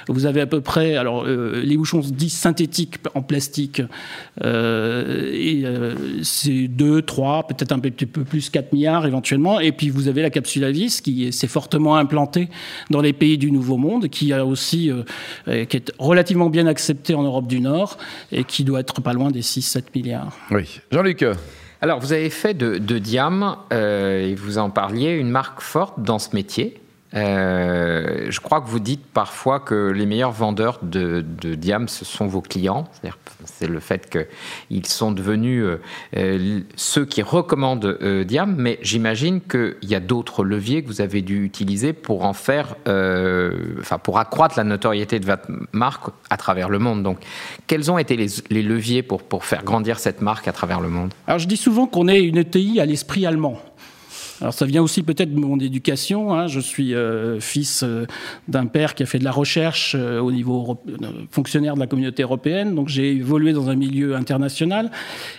Vous 0.09 0.27
avez 0.27 0.41
à 0.41 0.47
peu 0.47 0.61
près, 0.61 0.97
alors 0.97 1.25
euh, 1.27 1.63
les 1.63 1.77
bouchons 1.77 2.01
disent 2.01 2.33
synthétiques 2.33 2.97
en 3.15 3.23
plastique, 3.23 3.83
euh, 4.43 5.31
et 5.33 5.65
c'est 6.23 6.69
2, 6.69 7.03
3, 7.03 7.38
peut-être 7.47 7.73
un 7.73 7.79
petit 7.79 8.07
peu 8.07 8.25
plus, 8.25 8.51
4 8.51 8.73
milliards 8.73 9.07
éventuellement. 9.07 9.61
Et 9.61 9.73
puis 9.73 9.91
vous 9.91 10.09
avez 10.09 10.23
la 10.23 10.31
capsule 10.31 10.65
à 10.65 10.71
vis 10.71 11.01
qui 11.01 11.33
s'est 11.33 11.47
fortement 11.47 11.97
implantée 11.97 12.49
dans 12.91 13.01
les 13.01 13.13
pays 13.13 13.39
du 13.39 13.51
Nouveau 13.51 13.77
Monde, 13.77 14.09
qui 14.09 14.33
a 14.33 14.45
aussi 14.45 14.91
euh, 14.91 15.03
euh, 15.49 15.65
qui 15.65 15.77
est 15.77 15.93
relativement 15.99 16.51
bien 16.51 16.67
acceptée 16.67 17.15
en 17.15 17.23
Europe 17.23 17.47
du 17.47 17.61
Nord 17.61 17.99
et 18.33 18.45
qui 18.45 18.65
doit 18.65 18.81
être 18.81 19.01
pas 19.01 19.13
loin 19.13 19.31
des 19.31 19.43
6-7 19.43 19.85
milliards. 19.95 20.37
Oui. 20.51 20.81
Jean-Luc 20.91 21.25
alors, 21.81 22.01
vous 22.01 22.13
avez 22.13 22.31
fait 22.31 22.55
de, 22.55 22.99
Diam, 22.99 23.57
euh, 23.73 24.27
et 24.27 24.35
vous 24.35 24.59
en 24.59 24.71
parliez, 24.71 25.13
une 25.13 25.31
marque 25.31 25.61
forte 25.61 26.03
dans 26.03 26.19
ce 26.19 26.35
métier. 26.35 26.81
Euh, 27.15 28.27
je 28.31 28.41
crois 28.41 28.61
que 28.61 28.69
vous 28.69 28.81
dites 28.81 29.05
parfois 29.07 29.61
que 29.61 29.91
les 29.91 30.05
meilleurs 30.05 30.33
vendeurs 30.33 30.79
de, 30.83 31.25
de 31.41 31.55
Diam, 31.55 31.89
ce 31.89 32.05
sont 32.05 32.27
vos 32.27 32.43
clients. 32.43 32.87
C'est 33.45 33.67
le 33.67 33.81
fait 33.81 34.11
qu'ils 34.11 34.87
sont 34.87 35.13
devenus 35.13 35.63
euh, 35.63 35.81
euh, 36.17 36.61
ceux 36.77 37.07
qui 37.07 37.23
recommandent 37.23 37.99
Diam, 38.27 38.55
mais 38.57 38.79
j'imagine 38.83 39.41
qu'il 39.41 39.77
y 39.83 39.95
a 39.95 40.01
d'autres 40.01 40.45
leviers 40.45 40.83
que 40.83 40.89
vous 40.89 41.01
avez 41.01 41.23
dû 41.23 41.45
utiliser 41.45 41.93
pour 41.93 42.25
en 42.25 42.33
faire, 42.33 42.77
enfin 42.87 43.99
pour 43.99 44.19
accroître 44.19 44.57
la 44.57 44.65
notoriété 44.65 45.19
de 45.19 45.27
votre 45.27 45.49
marque 45.73 46.11
à 46.31 46.37
travers 46.37 46.69
le 46.69 46.79
monde. 46.79 47.03
Donc, 47.03 47.19
quels 47.67 47.91
ont 47.91 47.99
été 47.99 48.17
les, 48.17 48.63
leviers 48.63 49.03
pour, 49.03 49.23
pour 49.23 49.45
faire 49.45 49.65
grandir 49.65 49.99
cette 49.99 50.21
marque 50.21 50.49
à 50.49 50.53
travers 50.53 50.81
le 50.81 50.89
monde? 50.89 51.13
Alors, 51.27 51.39
je 51.39 51.49
dis 51.49 51.57
souvent 51.57 51.87
qu'on 51.87 52.09
est 52.09 52.23
une 52.23 52.39
ETI 52.39 52.81
à 52.81 52.87
l'esprit 52.87 53.27
allemand. 53.27 53.59
Alors 54.41 54.55
ça 54.55 54.67
vient 54.67 54.83
aussi 54.83 55.03
peut-être 55.03 55.35
de 55.35 55.41
mon 55.41 55.59
éducation. 55.59 56.33
Hein. 56.33 56.47
Je 56.47 56.61
suis 56.61 56.95
euh, 56.95 57.41
fils 57.41 57.83
euh, 57.83 58.07
d'un 58.47 58.67
père 58.67 58.95
qui 58.95 59.03
a 59.03 59.07
fait 59.07 59.19
de 59.19 59.25
la 59.25 59.33
recherche 59.33 59.97
euh, 59.99 60.21
au 60.21 60.31
niveau 60.31 60.81
fonctionnaire 61.31 61.75
de 61.75 61.81
la 61.81 61.87
communauté 61.87 62.23
européenne, 62.23 62.75
donc 62.75 62.89
j'ai 62.89 63.13
évolué 63.13 63.53
dans 63.53 63.69
un 63.69 63.75
milieu 63.75 64.15
international. 64.15 64.91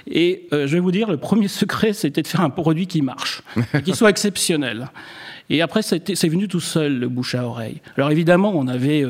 Et 0.10 0.48
je 0.52 0.66
vais 0.66 0.80
vous 0.80 0.92
dire, 0.92 1.10
le 1.10 1.18
premier 1.18 1.48
secret, 1.48 1.94
c'était 1.94 2.22
de 2.22 2.28
faire 2.28 2.42
un 2.42 2.50
produit 2.50 2.88
qui 2.88 3.02
marche, 3.02 3.42
qui 3.86 3.94
soit 3.94 4.10
exceptionnel. 4.10 4.90
Et 5.50 5.62
après, 5.62 5.82
c'est 5.82 6.28
venu 6.28 6.48
tout 6.48 6.60
seul, 6.60 7.00
le 7.00 7.08
bouche 7.10 7.36
à 7.36 7.44
oreille. 7.44 7.82
Alors 7.98 8.12
évidemment, 8.12 8.52
on 8.56 8.68
avait 8.68 9.04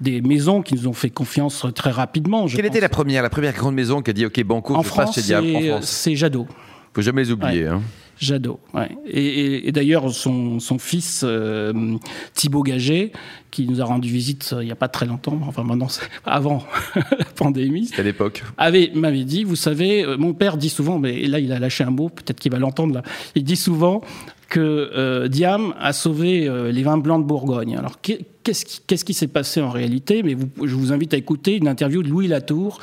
des 0.00 0.20
maisons 0.20 0.62
qui 0.62 0.74
nous 0.74 0.88
ont 0.88 0.92
fait 0.92 1.10
confiance 1.10 1.66
très 1.74 1.90
rapidement. 1.90 2.46
Quelle 2.46 2.66
était 2.66 2.80
la 2.80 2.88
première, 2.88 3.22
la 3.22 3.30
première 3.30 3.52
grande 3.52 3.74
maison 3.74 4.02
qui 4.02 4.10
a 4.10 4.12
dit 4.12 4.26
OK, 4.26 4.42
Banco, 4.44 4.74
en 4.74 4.82
je 4.82 4.88
France, 4.88 5.06
passe 5.06 5.14
chez 5.14 5.22
Diable 5.22 5.48
En 5.54 5.60
France, 5.60 5.86
c'est 5.86 6.16
Jadot. 6.16 6.46
Faut 6.94 7.02
jamais 7.02 7.22
les 7.22 7.30
oublier. 7.30 7.66
Hein. 7.66 7.82
Jadot, 8.18 8.60
ouais. 8.72 8.88
Et, 9.06 9.70
d'ailleurs, 9.72 10.10
son, 10.10 10.58
fils 10.78 11.22
euh, 11.24 11.96
Thibaut 12.34 12.62
Gagé, 12.62 13.12
qui 13.50 13.66
nous 13.66 13.80
a 13.80 13.84
rendu 13.84 14.08
visite 14.08 14.50
euh, 14.52 14.62
il 14.62 14.66
n'y 14.66 14.72
a 14.72 14.76
pas 14.76 14.88
très 14.88 15.06
longtemps, 15.06 15.38
enfin 15.46 15.64
maintenant, 15.64 15.88
avant 16.24 16.64
la 16.94 17.24
pandémie. 17.36 17.90
à 17.96 18.02
l'époque. 18.02 18.42
Avait, 18.56 18.90
m'avait 18.94 19.24
dit, 19.24 19.44
vous 19.44 19.56
savez, 19.56 20.04
euh, 20.04 20.16
mon 20.16 20.32
père 20.32 20.56
dit 20.56 20.70
souvent, 20.70 20.98
mais 20.98 21.26
là 21.26 21.40
il 21.40 21.52
a 21.52 21.58
lâché 21.58 21.84
un 21.84 21.90
mot, 21.90 22.08
peut-être 22.08 22.40
qu'il 22.40 22.52
va 22.52 22.58
l'entendre 22.58 22.94
là, 22.94 23.02
il 23.34 23.44
dit 23.44 23.56
souvent 23.56 24.00
que 24.48 25.26
Diam 25.26 25.74
a 25.80 25.92
sauvé 25.92 26.48
les 26.70 26.82
vins 26.84 26.98
blancs 26.98 27.20
de 27.20 27.26
Bourgogne. 27.26 27.76
Alors 27.76 28.00
qui, 28.00 28.24
qu'est-ce 28.52 29.04
qui 29.04 29.14
s'est 29.14 29.28
passé 29.28 29.60
en 29.60 29.70
réalité 29.70 30.22
Mais 30.22 30.36
je 30.62 30.74
vous 30.74 30.92
invite 30.92 31.14
à 31.14 31.16
écouter 31.16 31.56
une 31.56 31.68
interview 31.68 32.02
de 32.02 32.08
Louis 32.08 32.28
Latour 32.28 32.80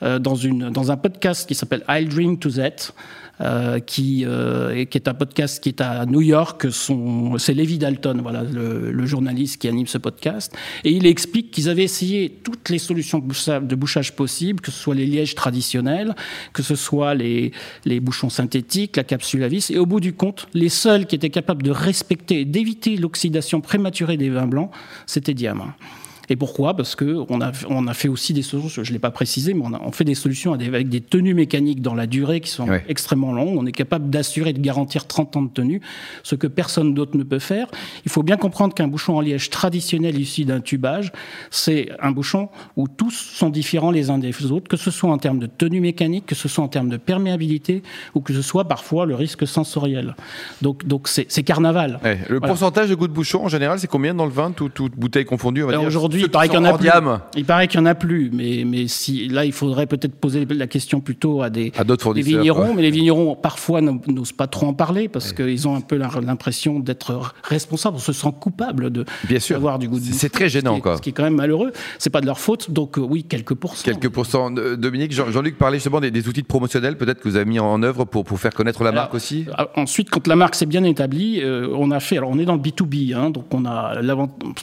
dans, 0.00 0.34
une, 0.34 0.70
dans 0.70 0.90
un 0.90 0.96
podcast 0.96 1.48
qui 1.48 1.54
s'appelle 1.54 1.84
I'll 1.88 2.08
Drink 2.08 2.40
to 2.40 2.50
That. 2.50 2.92
Euh, 3.42 3.80
qui, 3.80 4.24
euh, 4.24 4.86
qui 4.86 4.96
est 4.96 5.08
un 5.08 5.12
podcast 5.12 5.62
qui 5.62 5.68
est 5.68 5.82
à 5.82 6.06
New 6.06 6.22
York. 6.22 6.66
C'est 6.70 7.52
Levi 7.52 7.76
Dalton, 7.76 8.24
le, 8.50 9.04
journaliste 9.04 9.60
qui 9.60 9.68
anime 9.68 9.86
ce 9.86 9.98
podcast. 9.98 10.56
Et 10.84 10.92
il 10.92 11.04
explique 11.04 11.50
qu'ils 11.50 11.68
avaient 11.68 11.84
essayé 11.84 12.30
toutes 12.42 12.70
les 12.70 12.78
solutions 12.78 13.18
de 13.18 13.74
bouchage 13.74 14.16
possibles, 14.16 14.62
que 14.62 14.70
ce 14.70 14.78
soit 14.78 14.94
les 14.94 15.04
lièges 15.04 15.34
traditionnels, 15.34 16.14
que 16.54 16.62
ce 16.62 16.76
soit 16.76 17.14
les, 17.14 17.52
les 17.84 18.00
bouchons 18.00 18.30
synthétiques, 18.30 18.96
la 18.96 19.04
capsule 19.04 19.42
à 19.42 19.48
vis. 19.48 19.70
Et 19.70 19.76
au 19.76 19.84
bout 19.84 20.00
du 20.00 20.14
compte, 20.14 20.48
les 20.54 20.70
seuls 20.70 21.04
qui 21.04 21.14
étaient 21.14 21.28
capables 21.28 21.62
de 21.62 21.70
respecter, 21.70 22.46
d'éviter 22.46 22.96
l'oxydation 22.96 23.60
prématurée 23.60 24.16
des 24.16 24.30
vins 24.30 24.46
blancs, 24.46 24.70
c'était 25.06 25.34
Diamant. 25.34 25.72
Et 26.28 26.36
pourquoi? 26.36 26.74
Parce 26.74 26.96
qu'on 26.96 27.40
a, 27.40 27.52
on 27.68 27.86
a 27.86 27.94
fait 27.94 28.08
aussi 28.08 28.32
des 28.32 28.42
solutions, 28.42 28.82
je 28.82 28.90
ne 28.90 28.94
l'ai 28.94 28.98
pas 28.98 29.10
précisé, 29.10 29.54
mais 29.54 29.62
on, 29.64 29.72
a, 29.72 29.80
on, 29.82 29.92
fait 29.92 30.04
des 30.04 30.14
solutions 30.14 30.52
avec 30.52 30.88
des 30.88 31.00
tenues 31.00 31.34
mécaniques 31.34 31.82
dans 31.82 31.94
la 31.94 32.06
durée 32.06 32.40
qui 32.40 32.50
sont 32.50 32.66
extrêmement 32.88 33.32
longues. 33.32 33.56
On 33.56 33.66
est 33.66 33.72
capable 33.72 34.10
d'assurer, 34.10 34.52
de 34.52 34.60
garantir 34.60 35.06
30 35.06 35.36
ans 35.36 35.42
de 35.42 35.50
tenue, 35.50 35.80
ce 36.22 36.34
que 36.34 36.46
personne 36.46 36.94
d'autre 36.94 37.16
ne 37.16 37.22
peut 37.22 37.38
faire. 37.38 37.68
Il 38.04 38.10
faut 38.10 38.22
bien 38.22 38.36
comprendre 38.36 38.74
qu'un 38.74 38.88
bouchon 38.88 39.16
en 39.16 39.20
liège 39.20 39.50
traditionnel 39.50 40.18
issu 40.18 40.44
d'un 40.44 40.60
tubage, 40.60 41.12
c'est 41.50 41.88
un 42.00 42.10
bouchon 42.10 42.48
où 42.76 42.88
tous 42.88 43.12
sont 43.12 43.50
différents 43.50 43.90
les 43.90 44.10
uns 44.10 44.18
des 44.18 44.32
autres, 44.50 44.68
que 44.68 44.76
ce 44.76 44.90
soit 44.90 45.10
en 45.10 45.18
termes 45.18 45.38
de 45.38 45.46
tenue 45.46 45.80
mécanique, 45.80 46.26
que 46.26 46.34
ce 46.34 46.48
soit 46.48 46.64
en 46.64 46.68
termes 46.68 46.88
de 46.88 46.96
perméabilité, 46.96 47.82
ou 48.14 48.20
que 48.20 48.32
ce 48.32 48.42
soit 48.42 48.64
parfois 48.64 49.06
le 49.06 49.14
risque 49.14 49.46
sensoriel. 49.46 50.14
Donc, 50.62 50.86
donc 50.86 51.08
c'est, 51.08 51.26
carnaval. 51.42 52.00
le 52.28 52.40
pourcentage 52.40 52.90
de 52.90 52.94
goût 52.94 53.08
de 53.08 53.12
bouchon, 53.12 53.44
en 53.44 53.48
général, 53.48 53.78
c'est 53.78 53.86
combien 53.86 54.14
dans 54.14 54.26
le 54.26 54.32
vin, 54.32 54.50
toute 54.50 54.74
tout 54.74 54.90
bouteille 54.94 55.24
confondue 55.24 55.62
Aujourd'hui, 55.62 56.15
il 56.20 56.30
paraît 56.30 56.48
qu'il 56.48 56.58
y 56.58 56.60
en 56.60 56.64
a 56.64 56.78
plus. 56.78 56.88
Il 57.36 57.44
paraît 57.44 57.68
qu'il 57.68 57.80
y 57.80 57.82
en 57.82 57.86
a 57.86 57.94
plus, 57.94 58.30
mais, 58.32 58.64
mais 58.66 58.88
si, 58.88 59.28
là, 59.28 59.44
il 59.44 59.52
faudrait 59.52 59.86
peut-être 59.86 60.14
poser 60.14 60.44
la 60.44 60.66
question 60.66 61.00
plutôt 61.00 61.42
à 61.42 61.50
des, 61.50 61.72
des 62.14 62.22
vignerons. 62.22 62.74
Mais 62.74 62.82
les 62.82 62.90
vignerons, 62.90 63.36
parfois, 63.36 63.80
n'osent 63.80 64.32
pas 64.32 64.46
trop 64.46 64.66
en 64.66 64.74
parler 64.74 65.08
parce 65.08 65.32
qu'ils 65.32 65.68
ont 65.68 65.76
un 65.76 65.80
peu 65.80 65.96
l'impression 65.96 66.80
d'être 66.80 67.32
responsables, 67.44 67.96
on 67.96 68.00
se 68.00 68.12
sent 68.12 68.32
coupable 68.40 68.90
de 68.90 69.04
d'avoir 69.50 69.78
du 69.78 69.88
goût 69.88 69.98
de 69.98 70.04
C'est 70.04 70.28
très 70.28 70.48
gênant, 70.48 70.80
quoi. 70.80 70.96
Ce 70.96 71.02
qui 71.02 71.10
est 71.10 71.12
quand 71.12 71.24
même 71.24 71.36
malheureux. 71.36 71.72
C'est 71.98 72.10
pas 72.10 72.20
de 72.20 72.26
leur 72.26 72.38
faute, 72.38 72.70
donc 72.70 72.98
euh, 72.98 73.02
oui, 73.02 73.24
quelques 73.24 73.54
pourcents. 73.54 73.84
Quelques 73.84 74.08
pourcents. 74.08 74.50
Dominique, 74.50 75.12
Jean-Luc 75.12 75.58
parlait 75.58 75.78
justement 75.78 76.00
des, 76.00 76.28
outils 76.28 76.42
de 76.42 76.46
promotionnels, 76.46 76.96
peut-être 76.96 77.20
que 77.20 77.28
vous 77.28 77.36
avez 77.36 77.44
mis 77.44 77.58
en 77.58 77.82
œuvre 77.82 78.04
pour, 78.04 78.24
pour 78.24 78.38
faire 78.38 78.54
connaître 78.54 78.82
la 78.84 78.92
marque 78.92 79.14
aussi. 79.14 79.46
Euh, 79.58 79.64
ensuite, 79.76 80.10
quand 80.10 80.26
la 80.26 80.36
marque 80.36 80.54
s'est 80.54 80.66
bien 80.66 80.84
établie, 80.84 81.40
euh, 81.42 81.68
on 81.76 81.90
a 81.90 82.00
fait. 82.00 82.18
Alors, 82.18 82.30
on 82.30 82.38
est 82.38 82.44
dans 82.44 82.54
le 82.54 82.60
B2B, 82.60 83.14
hein, 83.14 83.30
donc 83.30 83.52
on 83.52 83.64
a 83.64 83.94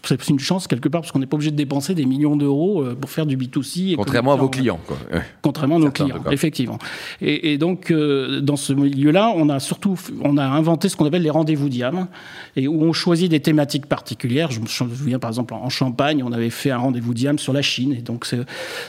c'est 0.03 0.29
une 0.29 0.39
chance 0.39 0.67
quelque 0.67 0.89
part 0.89 1.01
parce 1.01 1.11
qu'on 1.11 1.19
n'est 1.19 1.25
pas 1.25 1.35
obligé 1.35 1.42
de 1.51 1.55
dépenser 1.55 1.93
des 1.95 2.05
millions 2.05 2.35
d'euros 2.35 2.83
euh, 2.83 2.95
pour 2.95 3.09
faire 3.09 3.25
du 3.25 3.37
B2C. 3.37 3.95
Contrairement 3.95 4.33
à 4.33 4.35
vos 4.35 4.49
clients. 4.49 4.79
Quoi. 4.85 4.97
Contrairement 5.41 5.77
à 5.77 5.79
nos 5.79 5.91
clients, 5.91 6.23
effectivement. 6.31 6.77
Et, 7.21 7.57
donc, 7.57 7.91
euh, 7.91 8.41
dans 8.41 8.55
ce 8.55 8.73
milieu-là, 8.73 9.33
on 9.35 9.49
a 9.49 9.59
surtout 9.59 9.97
on 10.21 10.37
a 10.37 10.45
inventé 10.45 10.89
ce 10.89 10.95
qu'on 10.95 11.05
appelle 11.05 11.21
les 11.21 11.29
rendez-vous 11.29 11.69
Diam, 11.69 12.07
et 12.55 12.67
où 12.67 12.81
on 12.83 12.93
choisit 12.93 13.29
des 13.29 13.39
thématiques 13.39 13.85
particulières. 13.85 14.51
Je 14.51 14.59
me 14.59 14.67
souviens, 14.67 15.19
par 15.19 15.29
exemple, 15.29 15.53
en 15.53 15.69
Champagne, 15.69 16.23
on 16.23 16.31
avait 16.31 16.49
fait 16.49 16.71
un 16.71 16.77
rendez-vous 16.77 17.13
Diam 17.13 17.39
sur 17.39 17.53
la 17.53 17.61
Chine, 17.61 17.93
et 17.93 18.01
donc 18.01 18.27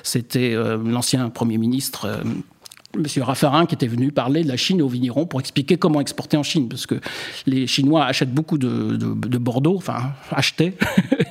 c'était 0.02 0.54
euh, 0.54 0.78
l'ancien 0.84 1.28
Premier 1.28 1.58
ministre 1.58 2.08
Monsieur 2.96 3.22
Raffarin 3.22 3.66
qui 3.66 3.74
était 3.74 3.86
venu 3.86 4.12
parler 4.12 4.42
de 4.42 4.48
la 4.48 4.56
Chine 4.56 4.80
aux 4.82 4.88
vignerons 4.88 5.26
pour 5.26 5.40
expliquer 5.40 5.76
comment 5.76 6.00
exporter 6.00 6.36
en 6.36 6.42
Chine, 6.42 6.68
parce 6.68 6.86
que 6.86 6.96
les 7.46 7.66
Chinois 7.66 8.04
achètent 8.04 8.32
beaucoup 8.32 8.58
de, 8.58 8.96
de, 8.96 9.38
Bordeaux, 9.38 9.76
enfin 9.76 10.12
achetaient. 10.30 10.74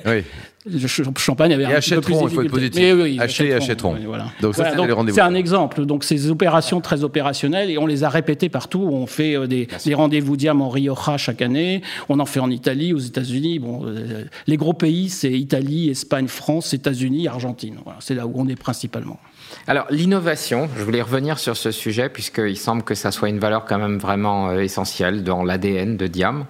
Oui. 0.06 0.22
Le 0.66 0.88
champagne 1.18 1.52
avait 1.52 1.64
et 1.64 1.66
un 1.66 1.76
achèteront, 1.76 2.26
il 2.26 2.34
faut 2.34 2.42
être 2.42 2.50
positif. 2.50 2.80
Mais 2.80 2.92
oui, 2.94 3.18
Acheter 3.20 3.48
et 3.48 3.54
achèteront. 3.54 3.96
Voilà. 4.06 4.28
Donc 4.40 4.54
c'est 4.54 5.20
un 5.20 5.34
exemple. 5.34 5.84
Donc 5.84 6.04
ces 6.04 6.30
opérations 6.30 6.80
très 6.80 7.04
opérationnelles 7.04 7.70
et 7.70 7.76
on 7.76 7.86
les 7.86 8.02
a 8.02 8.08
répétées 8.08 8.48
partout. 8.48 8.80
On 8.80 9.06
fait 9.06 9.36
euh, 9.36 9.46
des, 9.46 9.68
rendez-vous 9.92 10.38
diamants 10.38 10.66
en 10.66 10.70
Rioja 10.70 11.18
chaque 11.18 11.42
année. 11.42 11.82
On 12.08 12.18
en 12.18 12.24
fait 12.24 12.40
en 12.40 12.50
Italie, 12.50 12.94
aux 12.94 12.98
États-Unis. 12.98 13.58
Bon, 13.58 13.82
euh, 13.84 14.24
les 14.46 14.56
gros 14.56 14.72
pays, 14.72 15.10
c'est 15.10 15.30
Italie, 15.30 15.90
Espagne, 15.90 16.28
France, 16.28 16.72
États-Unis, 16.72 17.28
Argentine. 17.28 17.76
Voilà, 17.84 17.98
c'est 18.00 18.14
là 18.14 18.26
où 18.26 18.32
on 18.34 18.48
est 18.48 18.56
principalement. 18.56 19.18
Alors 19.66 19.86
l'innovation, 19.90 20.68
je 20.76 20.82
voulais 20.82 21.02
revenir 21.02 21.38
sur 21.38 21.56
ce 21.56 21.70
sujet 21.70 22.08
puisqu'il 22.08 22.56
semble 22.56 22.82
que 22.82 22.94
ça 22.94 23.10
soit 23.10 23.28
une 23.28 23.38
valeur 23.38 23.64
quand 23.64 23.78
même 23.78 23.98
vraiment 23.98 24.50
euh, 24.50 24.60
essentielle 24.60 25.24
dans 25.24 25.42
l'ADN 25.42 25.96
de 25.96 26.06
Diam. 26.06 26.44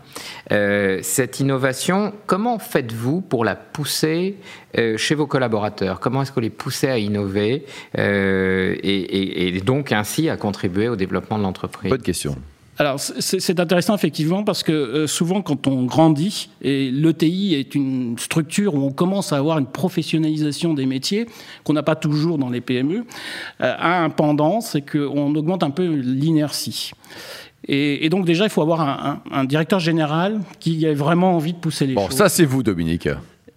Euh, 0.53 0.99
cette 1.03 1.41
innovation, 1.41 2.13
comment 2.27 2.59
faites-vous 2.59 3.21
pour 3.21 3.45
la 3.45 3.55
pousser 3.55 4.04
euh, 4.05 4.97
chez 4.97 5.15
vos 5.15 5.27
collaborateurs? 5.27 6.01
Comment 6.01 6.23
est-ce 6.23 6.31
que 6.31 6.37
vous 6.37 6.41
les 6.41 6.51
poussez 6.51 6.89
à 6.89 6.99
innover 6.99 7.65
et, 7.97 9.57
et, 9.57 9.61
donc 9.61 9.93
ainsi 9.93 10.29
à 10.29 10.37
contribuer 10.37 10.89
au 10.89 10.97
développement 10.97 11.39
de 11.39 11.43
l'entreprise? 11.43 11.91
Bonne 11.91 12.03
question. 12.03 12.37
Alors 12.77 12.99
c'est 12.99 13.61
intéressant 13.61 13.95
effectivement 13.95 14.43
parce 14.43 14.65
que 14.65 14.73
euh, 14.73 15.07
souvent 15.07 15.43
quand 15.43 15.69
on 15.69 15.85
grandit, 15.85 16.51
et 16.61 16.91
l'ETI 16.91 17.55
est 17.55 17.77
une 17.77 18.19
structure 18.19 18.75
où 18.75 18.85
on 18.85 18.91
commence 18.91 19.33
à 19.33 19.37
avoir 19.37 19.59
une 19.59 19.67
professionnalisation 19.67 20.75
des 20.75 20.85
métiers 20.85 21.27
qu'on 21.63 21.75
n'a 21.75 21.85
pas 21.85 21.95
toujours 21.95 22.37
dans 22.37 22.51
les 22.51 22.61
PME, 22.61 23.05
euh, 23.61 23.75
a 23.79 24.03
un 24.03 24.11
pendant, 24.11 24.61
c'est 24.61 24.83
qu'on 24.83 25.33
augmente 25.37 25.63
un 25.63 25.71
peu 25.71 25.87
l'inertie. 25.87 26.91
Et, 27.67 28.11
donc 28.11 28.27
déjà, 28.27 28.45
il 28.45 28.51
faut 28.51 28.61
avoir 28.61 28.83
un, 28.83 29.23
un, 29.31 29.45
directeur 29.45 29.81
général 29.81 30.41
qui 30.61 30.85
ait 30.85 30.93
vraiment 30.93 31.35
envie 31.35 31.55
de 31.55 31.59
pousser 31.59 31.87
les 31.87 31.95
choses. 31.95 32.09
Bon, 32.09 32.15
ça 32.15 32.29
c'est 32.29 32.45
vous, 32.45 32.63
Dominique. 32.63 33.09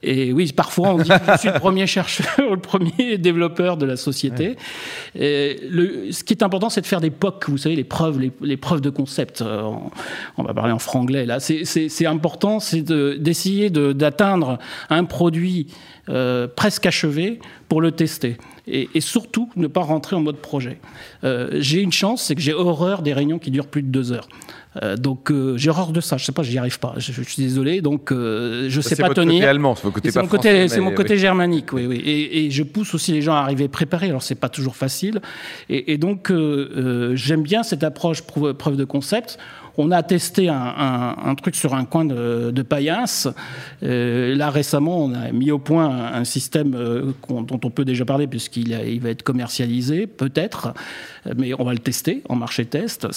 Et 0.03 0.31
oui, 0.31 0.51
parfois 0.55 0.89
on 0.89 0.97
dit 0.97 1.09
que 1.09 1.31
je 1.33 1.37
suis 1.39 1.49
le 1.49 1.59
premier 1.59 1.87
chercheur, 1.87 2.27
le 2.51 2.57
premier 2.57 3.17
développeur 3.17 3.77
de 3.77 3.85
la 3.85 3.97
société. 3.97 4.55
Et 5.15 5.59
le, 5.67 6.11
ce 6.11 6.23
qui 6.23 6.33
est 6.33 6.43
important, 6.43 6.69
c'est 6.69 6.81
de 6.81 6.85
faire 6.85 7.01
des 7.01 7.09
POC, 7.09 7.49
vous 7.49 7.57
savez, 7.57 7.75
les 7.75 7.83
preuves, 7.83 8.19
les, 8.41 8.57
preuves 8.57 8.81
de 8.81 8.91
concept. 8.91 9.41
Euh, 9.41 9.71
on 10.37 10.43
va 10.43 10.53
parler 10.53 10.71
en 10.71 10.79
franglais 10.79 11.25
là. 11.25 11.39
C'est 11.39 12.05
important, 12.05 12.59
c'est 12.59 12.81
d'essayer 12.81 13.69
d'atteindre 13.71 14.59
un 14.89 15.03
produit 15.03 15.67
euh, 16.09 16.47
presque 16.47 16.85
achevé 16.85 17.39
pour 17.67 17.81
le 17.81 17.91
tester. 17.91 18.37
Et, 18.67 18.89
et, 18.93 19.01
surtout, 19.01 19.49
ne 19.55 19.67
pas 19.67 19.81
rentrer 19.81 20.15
en 20.15 20.21
mode 20.21 20.37
projet. 20.37 20.79
Euh, 21.23 21.49
j'ai 21.59 21.81
une 21.81 21.91
chance, 21.91 22.23
c'est 22.23 22.35
que 22.35 22.41
j'ai 22.41 22.53
horreur 22.53 23.01
des 23.01 23.13
réunions 23.13 23.39
qui 23.39 23.51
durent 23.51 23.67
plus 23.67 23.81
de 23.81 23.87
deux 23.87 24.11
heures. 24.11 24.27
Euh, 24.84 24.96
donc 24.96 25.31
euh, 25.31 25.57
j'ai 25.57 25.69
horreur 25.69 25.91
de 25.91 26.01
ça. 26.01 26.17
Je 26.17 26.25
sais 26.25 26.31
pas, 26.31 26.43
j'y 26.43 26.57
arrive 26.57 26.79
pas. 26.79 26.93
Je, 26.98 27.22
suis 27.22 27.41
désolé. 27.41 27.81
Donc 27.81 28.12
euh, 28.12 28.67
je 28.69 28.81
sais 28.81 28.96
pas 28.96 29.10
tenir. 29.10 29.43
C'est 29.43 29.48
allemand, 29.48 29.75
c'est 29.75 29.86
mon 29.86 29.91
côté, 30.27 30.67
c'est 30.67 30.79
mon 30.79 30.91
côté 30.91 31.17
germanique, 31.17 31.74
oui, 31.74 31.86
oui. 31.86 31.98
Et, 31.98 32.46
et, 32.46 32.51
je 32.51 32.63
pousse 32.63 32.93
aussi 32.93 33.12
les 33.12 33.22
gens 33.22 33.34
à 33.34 33.39
arriver 33.39 33.67
préparés. 33.67 34.10
Alors 34.10 34.24
c'est 34.24 34.36
pas 34.36 34.50
toujours 34.50 34.75
facile. 34.75 35.22
Et, 35.69 35.93
et 35.93 35.98
donc 35.98 36.31
j'aime 37.13 37.43
bien 37.43 37.63
cette 37.63 37.84
approche 37.84 38.22
preuve 38.22 38.77
de 38.77 38.86
concept 38.86 39.38
On 39.77 39.91
a 39.91 40.01
testé 40.01 40.50
un, 40.50 41.36
truc 41.36 41.55
sur 41.55 41.75
un 41.75 41.86
coin 41.86 42.03
de, 42.03 42.62
Paillasse. 42.63 43.27
Euh, 43.84 44.36
là, 44.36 44.50
récemment, 44.50 45.05
on 45.05 45.13
a 45.13 45.31
mis 45.31 45.51
au 45.51 45.60
point 45.60 45.88
un, 46.13 46.24
système 46.24 46.74
euh, 46.75 47.12
dont 47.29 47.60
on 47.63 47.69
peut 47.69 47.86
déjà 47.86 48.03
parler 48.03 48.27
puisqu'il 48.27 48.72
il 48.72 49.00
va 49.00 49.10
être 49.10 49.24
commercialisé, 49.24 50.07
peut-être, 50.07 50.74
mais 51.38 51.53
on 51.57 51.63
va 51.63 51.74
le 51.74 51.79
tester 51.79 52.24
en 52.27 52.36
marché 52.36 52.65
test. 52.65 53.07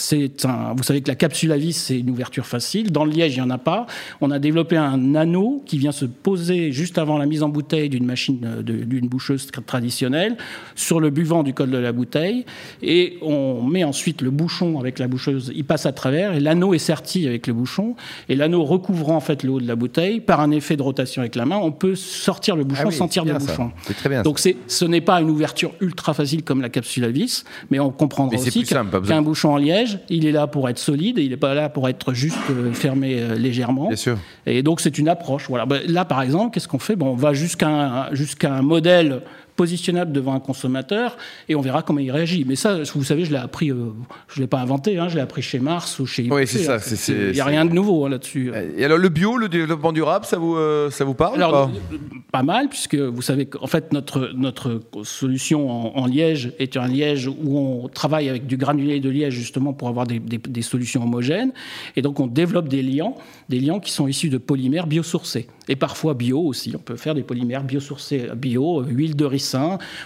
Un, 0.44 0.74
vous 0.76 0.82
savez 0.82 1.00
que 1.00 1.08
la 1.08 1.14
capsule 1.14 1.50
à 1.52 1.56
vis, 1.56 1.72
c'est 1.72 1.98
une 1.98 2.10
ouverture 2.10 2.46
facile. 2.46 2.92
Dans 2.92 3.04
le 3.04 3.10
liège, 3.10 3.34
il 3.36 3.40
n'y 3.40 3.46
en 3.46 3.50
a 3.50 3.58
pas. 3.58 3.86
On 4.20 4.30
a 4.30 4.38
développé 4.38 4.76
un 4.76 5.14
anneau 5.14 5.62
qui 5.64 5.78
vient 5.78 5.92
se 5.92 6.04
poser 6.04 6.72
juste 6.72 6.98
avant 6.98 7.16
la 7.16 7.26
mise 7.26 7.42
en 7.42 7.48
bouteille 7.48 7.88
d'une 7.88 8.06
machine, 8.06 8.62
d'une 8.62 9.08
boucheuse 9.08 9.48
traditionnelle, 9.66 10.36
sur 10.74 11.00
le 11.00 11.10
buvant 11.10 11.42
du 11.42 11.54
col 11.54 11.70
de 11.70 11.78
la 11.78 11.92
bouteille. 11.92 12.44
Et 12.82 13.18
on 13.22 13.62
met 13.62 13.84
ensuite 13.84 14.20
le 14.20 14.30
bouchon 14.30 14.78
avec 14.78 14.98
la 14.98 15.08
boucheuse, 15.08 15.50
il 15.54 15.64
passe 15.64 15.86
à 15.86 15.92
travers, 15.92 16.34
et 16.34 16.40
l'anneau 16.50 16.74
est 16.74 16.78
serti 16.78 17.28
avec 17.28 17.46
le 17.46 17.52
bouchon. 17.52 17.94
Et 18.28 18.34
l'anneau 18.34 18.64
recouvrant 18.64 19.16
en 19.16 19.20
fait 19.20 19.44
le 19.44 19.50
haut 19.50 19.60
de 19.60 19.68
la 19.68 19.76
bouteille, 19.76 20.20
par 20.20 20.40
un 20.40 20.50
effet 20.50 20.76
de 20.76 20.82
rotation 20.82 21.22
avec 21.22 21.36
la 21.36 21.46
main, 21.46 21.56
on 21.56 21.70
peut 21.70 21.94
sortir 21.94 22.56
le 22.56 22.64
bouchon, 22.64 22.88
ah 22.88 22.90
sentir 22.90 23.24
le 23.24 23.34
bouchon. 23.34 23.70
C'est 23.82 23.96
très 23.96 24.08
bien. 24.08 24.22
Donc 24.22 24.40
ce 24.40 24.84
n'est 24.84 25.00
pas 25.00 25.20
une 25.20 25.30
ouverture 25.30 25.72
ultra 25.80 26.12
facile 26.12 26.42
comme 26.42 26.60
la 26.60 26.68
capsule 26.68 27.04
à 27.04 27.10
vis, 27.10 27.44
mais 27.70 27.78
on 27.78 27.90
comprendra 27.90 28.36
aussi 28.36 28.64
qu'un 28.64 29.22
bouchon 29.22 29.52
en 29.52 29.56
liège, 29.56 30.00
il 30.08 30.26
est 30.26 30.32
là 30.32 30.46
pour 30.46 30.68
être 30.68 30.78
solide, 30.78 31.18
et 31.18 31.22
il 31.22 31.30
n'est 31.30 31.36
pas 31.36 31.54
là 31.54 31.68
pour 31.68 31.88
être 31.88 32.12
juste 32.12 32.38
euh, 32.50 32.72
fermé 32.72 33.20
euh, 33.20 33.36
légèrement. 33.36 33.86
Bien 33.88 33.96
sûr. 33.96 34.18
Et 34.46 34.62
donc 34.62 34.80
c'est 34.80 34.98
une 34.98 35.08
approche. 35.08 35.46
Voilà. 35.48 35.66
Ben, 35.66 35.80
là 35.86 36.04
par 36.04 36.22
exemple, 36.22 36.52
qu'est-ce 36.52 36.68
qu'on 36.68 36.78
fait? 36.78 36.96
Bon, 36.96 37.10
On 37.10 37.14
va 37.14 37.32
jusqu'à 37.32 38.08
jusqu'à 38.12 38.52
un 38.52 38.62
modèle 38.62 39.22
positionnable 39.60 40.12
devant 40.12 40.32
un 40.32 40.40
consommateur 40.40 41.18
et 41.46 41.54
on 41.54 41.60
verra 41.60 41.82
comment 41.82 41.98
il 41.98 42.10
réagit. 42.10 42.46
Mais 42.48 42.56
ça, 42.56 42.78
vous 42.94 43.04
savez, 43.04 43.26
je 43.26 43.30
l'ai 43.30 43.36
appris, 43.36 43.70
euh, 43.70 43.90
je 44.26 44.40
l'ai 44.40 44.46
pas 44.46 44.58
inventé, 44.58 44.98
hein, 44.98 45.08
je 45.10 45.16
l'ai 45.16 45.20
appris 45.20 45.42
chez 45.42 45.58
Mars 45.58 45.98
ou 45.98 46.06
chez. 46.06 46.26
Oui, 46.30 46.46
c'est 46.46 46.60
ça. 46.60 46.78
Il 47.08 47.32
n'y 47.32 47.40
a 47.40 47.44
rien 47.44 47.66
de 47.66 47.74
nouveau 47.74 48.06
hein, 48.06 48.08
là-dessus. 48.08 48.50
Et 48.78 48.86
alors 48.86 48.96
le 48.96 49.10
bio, 49.10 49.36
le 49.36 49.50
développement 49.50 49.92
durable, 49.92 50.24
ça 50.24 50.38
vous, 50.38 50.56
euh, 50.56 50.88
ça 50.88 51.04
vous 51.04 51.12
parle 51.12 51.34
alors, 51.34 51.68
pas, 51.68 52.38
pas, 52.38 52.42
mal, 52.42 52.70
puisque 52.70 52.94
vous 52.94 53.20
savez 53.20 53.44
qu'en 53.44 53.66
fait 53.66 53.92
notre 53.92 54.30
notre 54.34 54.80
solution 55.02 55.60
en, 55.94 56.06
liège 56.06 56.52
est 56.58 56.78
un 56.78 56.88
liège 56.88 57.28
où 57.28 57.58
on 57.58 57.88
travaille 57.88 58.30
avec 58.30 58.46
du 58.46 58.56
granulé 58.56 58.98
de 58.98 59.10
liège 59.10 59.34
justement 59.34 59.74
pour 59.74 59.88
avoir 59.88 60.06
des, 60.06 60.20
des, 60.20 60.38
des 60.38 60.62
solutions 60.62 61.02
homogènes 61.02 61.52
et 61.96 62.00
donc 62.00 62.18
on 62.18 62.26
développe 62.26 62.68
des 62.68 62.82
liants, 62.82 63.14
des 63.50 63.60
liants 63.60 63.78
qui 63.78 63.92
sont 63.92 64.08
issus 64.08 64.30
de 64.30 64.38
polymères 64.38 64.86
biosourcés 64.86 65.48
et 65.68 65.76
parfois 65.76 66.14
bio 66.14 66.40
aussi. 66.40 66.72
On 66.74 66.80
peut 66.80 66.96
faire 66.96 67.14
des 67.14 67.22
polymères 67.22 67.62
biosourcés 67.62 68.28
bio, 68.34 68.82
huile 68.84 69.14
de 69.16 69.26
ricin. 69.26 69.49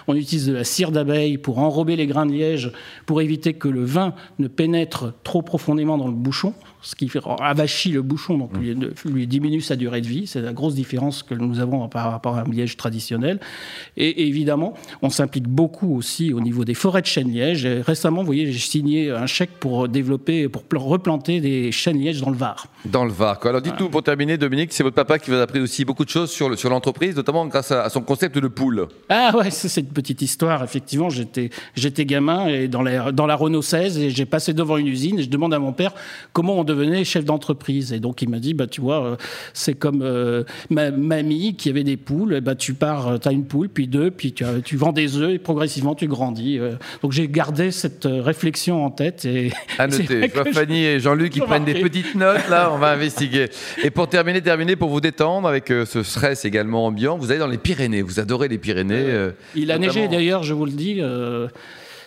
On 0.06 0.14
utilise 0.14 0.46
de 0.46 0.52
la 0.52 0.64
cire 0.64 0.90
d'abeille 0.90 1.38
pour 1.38 1.58
enrober 1.58 1.96
les 1.96 2.06
grains 2.06 2.26
de 2.26 2.32
liège 2.32 2.72
pour 3.06 3.20
éviter 3.20 3.54
que 3.54 3.68
le 3.68 3.84
vin 3.84 4.14
ne 4.38 4.48
pénètre 4.48 5.12
trop 5.22 5.42
profondément 5.42 5.98
dans 5.98 6.08
le 6.08 6.14
bouchon 6.14 6.54
ce 6.84 6.94
qui 6.94 7.10
avachit 7.40 7.90
le 7.90 8.02
bouchon, 8.02 8.36
donc 8.36 8.56
lui, 8.58 8.76
lui, 9.06 9.26
diminue 9.26 9.62
sa 9.62 9.74
durée 9.74 10.02
de 10.02 10.06
vie. 10.06 10.26
C'est 10.26 10.42
la 10.42 10.52
grosse 10.52 10.74
différence 10.74 11.22
que 11.22 11.34
nous 11.34 11.58
avons 11.58 11.88
par 11.88 12.10
rapport 12.12 12.36
à 12.36 12.42
un 12.42 12.50
liège 12.50 12.76
traditionnel. 12.76 13.40
Et, 13.96 14.28
évidemment, 14.28 14.74
on 15.00 15.08
s'implique 15.08 15.48
beaucoup 15.48 15.96
aussi 15.96 16.32
au 16.32 16.40
niveau 16.40 16.64
des 16.64 16.74
forêts 16.74 17.00
de 17.00 17.06
chênes 17.06 17.32
liège. 17.32 17.66
récemment, 17.66 18.20
vous 18.20 18.26
voyez, 18.26 18.52
j'ai 18.52 18.58
signé 18.58 19.10
un 19.10 19.26
chèque 19.26 19.52
pour 19.58 19.88
développer, 19.88 20.48
pour 20.48 20.84
replanter 20.84 21.40
des 21.40 21.72
chênes 21.72 21.98
liège 21.98 22.20
dans 22.20 22.30
le 22.30 22.36
Var. 22.36 22.66
Dans 22.84 23.04
le 23.04 23.12
Var. 23.12 23.40
Quoi. 23.40 23.50
Alors 23.50 23.62
dites-nous, 23.62 23.88
pour 23.88 24.02
terminer, 24.02 24.36
Dominique, 24.36 24.72
c'est 24.72 24.82
votre 24.82 24.96
papa 24.96 25.18
qui 25.18 25.30
vous 25.30 25.36
a 25.36 25.42
appris 25.42 25.60
aussi 25.60 25.86
beaucoup 25.86 26.04
de 26.04 26.10
choses 26.10 26.30
sur, 26.30 26.56
sur 26.58 26.68
l'entreprise, 26.68 27.16
notamment 27.16 27.46
grâce 27.46 27.70
à, 27.70 27.88
son 27.88 28.02
concept 28.02 28.38
de 28.38 28.48
poule. 28.48 28.88
Ah 29.08 29.32
ouais, 29.34 29.50
c'est 29.50 29.80
une 29.80 29.86
petite 29.86 30.22
histoire. 30.22 30.62
Effectivement, 30.62 31.10
j'étais, 31.10 31.50
j'étais 31.76 32.04
gamin 32.04 32.46
et 32.48 32.68
dans 32.68 32.82
la, 32.82 33.12
dans 33.12 33.26
la 33.26 33.36
Renault 33.36 33.62
16 33.62 33.98
et 33.98 34.10
j'ai 34.10 34.26
passé 34.26 34.52
devant 34.52 34.76
une 34.76 34.86
usine 34.86 35.18
et 35.18 35.22
je 35.22 35.28
demande 35.28 35.54
à 35.54 35.58
mon 35.58 35.72
père 35.72 35.92
comment 36.32 36.58
on 36.58 36.64
devenait 36.64 37.04
chef 37.04 37.24
d'entreprise. 37.24 37.92
Et 37.92 38.00
donc 38.00 38.22
il 38.22 38.28
m'a 38.28 38.38
dit, 38.38 38.54
bah, 38.54 38.66
tu 38.66 38.80
vois, 38.80 39.04
euh, 39.04 39.16
c'est 39.52 39.74
comme 39.74 40.02
euh, 40.02 40.44
ma 40.70 40.90
mamie 40.90 41.56
qui 41.56 41.68
avait 41.68 41.84
des 41.84 41.96
poules. 41.96 42.40
Bah, 42.40 42.54
tu 42.54 42.74
pars, 42.74 43.08
euh, 43.08 43.18
tu 43.18 43.28
as 43.28 43.32
une 43.32 43.44
poule, 43.44 43.68
puis 43.68 43.86
deux, 43.86 44.10
puis 44.10 44.32
tu, 44.32 44.44
tu 44.64 44.76
vends 44.76 44.92
des 44.92 45.16
œufs 45.16 45.34
et 45.34 45.38
progressivement 45.38 45.94
tu 45.94 46.06
grandis. 46.06 46.58
Donc 47.02 47.12
j'ai 47.12 47.28
gardé 47.28 47.70
cette 47.70 48.06
réflexion 48.08 48.84
en 48.84 48.90
tête. 48.90 49.24
Et 49.24 49.52
à 49.78 49.86
noter. 49.88 50.28
Je 50.28 50.34
vois 50.34 50.52
Fanny 50.52 50.84
et 50.84 51.00
Jean-Luc 51.00 51.32
qui 51.32 51.40
prennent 51.40 51.64
des 51.64 51.80
petites 51.80 52.14
notes. 52.14 52.48
Là, 52.48 52.70
on 52.72 52.78
va 52.78 52.90
investiguer. 52.90 53.46
Et 53.82 53.90
pour 53.90 54.08
terminer, 54.08 54.40
terminer 54.40 54.76
pour 54.76 54.90
vous 54.90 55.00
détendre 55.00 55.48
avec 55.48 55.68
ce 55.68 56.02
stress 56.02 56.44
également 56.44 56.86
ambiant, 56.86 57.18
vous 57.18 57.30
allez 57.30 57.40
dans 57.40 57.46
les 57.46 57.58
Pyrénées. 57.58 58.02
Vous 58.02 58.20
adorez 58.20 58.48
les 58.48 58.58
Pyrénées. 58.58 59.13
Il 59.54 59.70
a 59.70 59.78
neigé 59.78 60.08
d'ailleurs, 60.08 60.42
je 60.42 60.54
vous 60.54 60.66
le 60.66 60.72
dis 60.72 61.00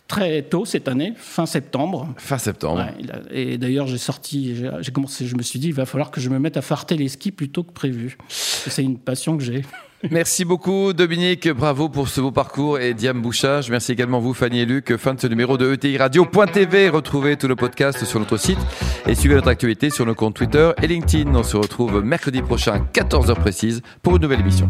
très 0.08 0.41
tôt 0.41 0.65
cette 0.65 0.88
année, 0.88 1.13
fin 1.17 1.46
septembre. 1.46 2.13
Fin 2.17 2.38
septembre. 2.38 2.86
et 3.32 3.58
d'ailleurs, 3.58 3.88
j'ai 3.88 3.98
sorti, 3.98 4.56
j'ai 4.80 4.91
commencé, 4.91 5.28
je 5.28 5.36
me 5.36 5.43
suis 5.43 5.60
dit, 5.60 5.67
il 5.67 5.74
va 5.74 5.86
falloir 5.86 6.12
que 6.12 6.22
je 6.22 6.30
me 6.30 6.39
mette 6.39 6.58
à 6.58 6.62
farter 6.62 6.96
les 6.96 7.10
skis 7.10 7.32
plutôt 7.32 7.63
que 7.63 7.72
prévu. 7.72 8.17
C'est 8.30 8.84
une 8.84 8.98
passion 8.98 9.38
que 9.38 9.43
j'ai. 9.43 9.63
Merci 10.12 10.46
beaucoup 10.46 10.93
Dominique, 10.93 11.50
bravo 11.50 11.89
pour 11.89 12.08
ce 12.08 12.22
beau 12.22 12.32
parcours 12.32 12.80
et 12.80 12.93
Diane 12.93 13.20
Bouchage. 13.20 13.72
Merci 13.72 13.93
également 13.93 14.20
vous 14.20 14.36
Fanny 14.36 14.60
et 14.60 14.65
Luc. 14.65 14.96
Fin 14.98 15.15
de 15.15 15.20
ce 15.20 15.26
numéro 15.26 15.58
de 15.58 15.74
ETI 15.74 15.98
Radio.tv. 15.98 16.89
Retrouvez 16.89 17.36
tout 17.36 17.48
le 17.48 17.56
podcast 17.56 18.06
sur 18.06 18.20
notre 18.20 18.38
site 18.38 18.60
et 19.08 19.15
suivez 19.15 19.34
notre 19.34 19.48
actualité 19.48 19.89
sur 19.89 20.06
nos 20.06 20.13
comptes 20.13 20.36
Twitter 20.36 20.72
et 20.84 20.88
LinkedIn. 20.88 21.34
On 21.34 21.43
se 21.43 21.58
retrouve 21.58 22.04
mercredi 22.04 22.43
prochain 22.43 22.74
à 22.74 22.80
14h 22.80 23.34
précise 23.36 23.82
pour 24.04 24.17
une 24.17 24.22
nouvelle 24.22 24.41
émission. 24.41 24.70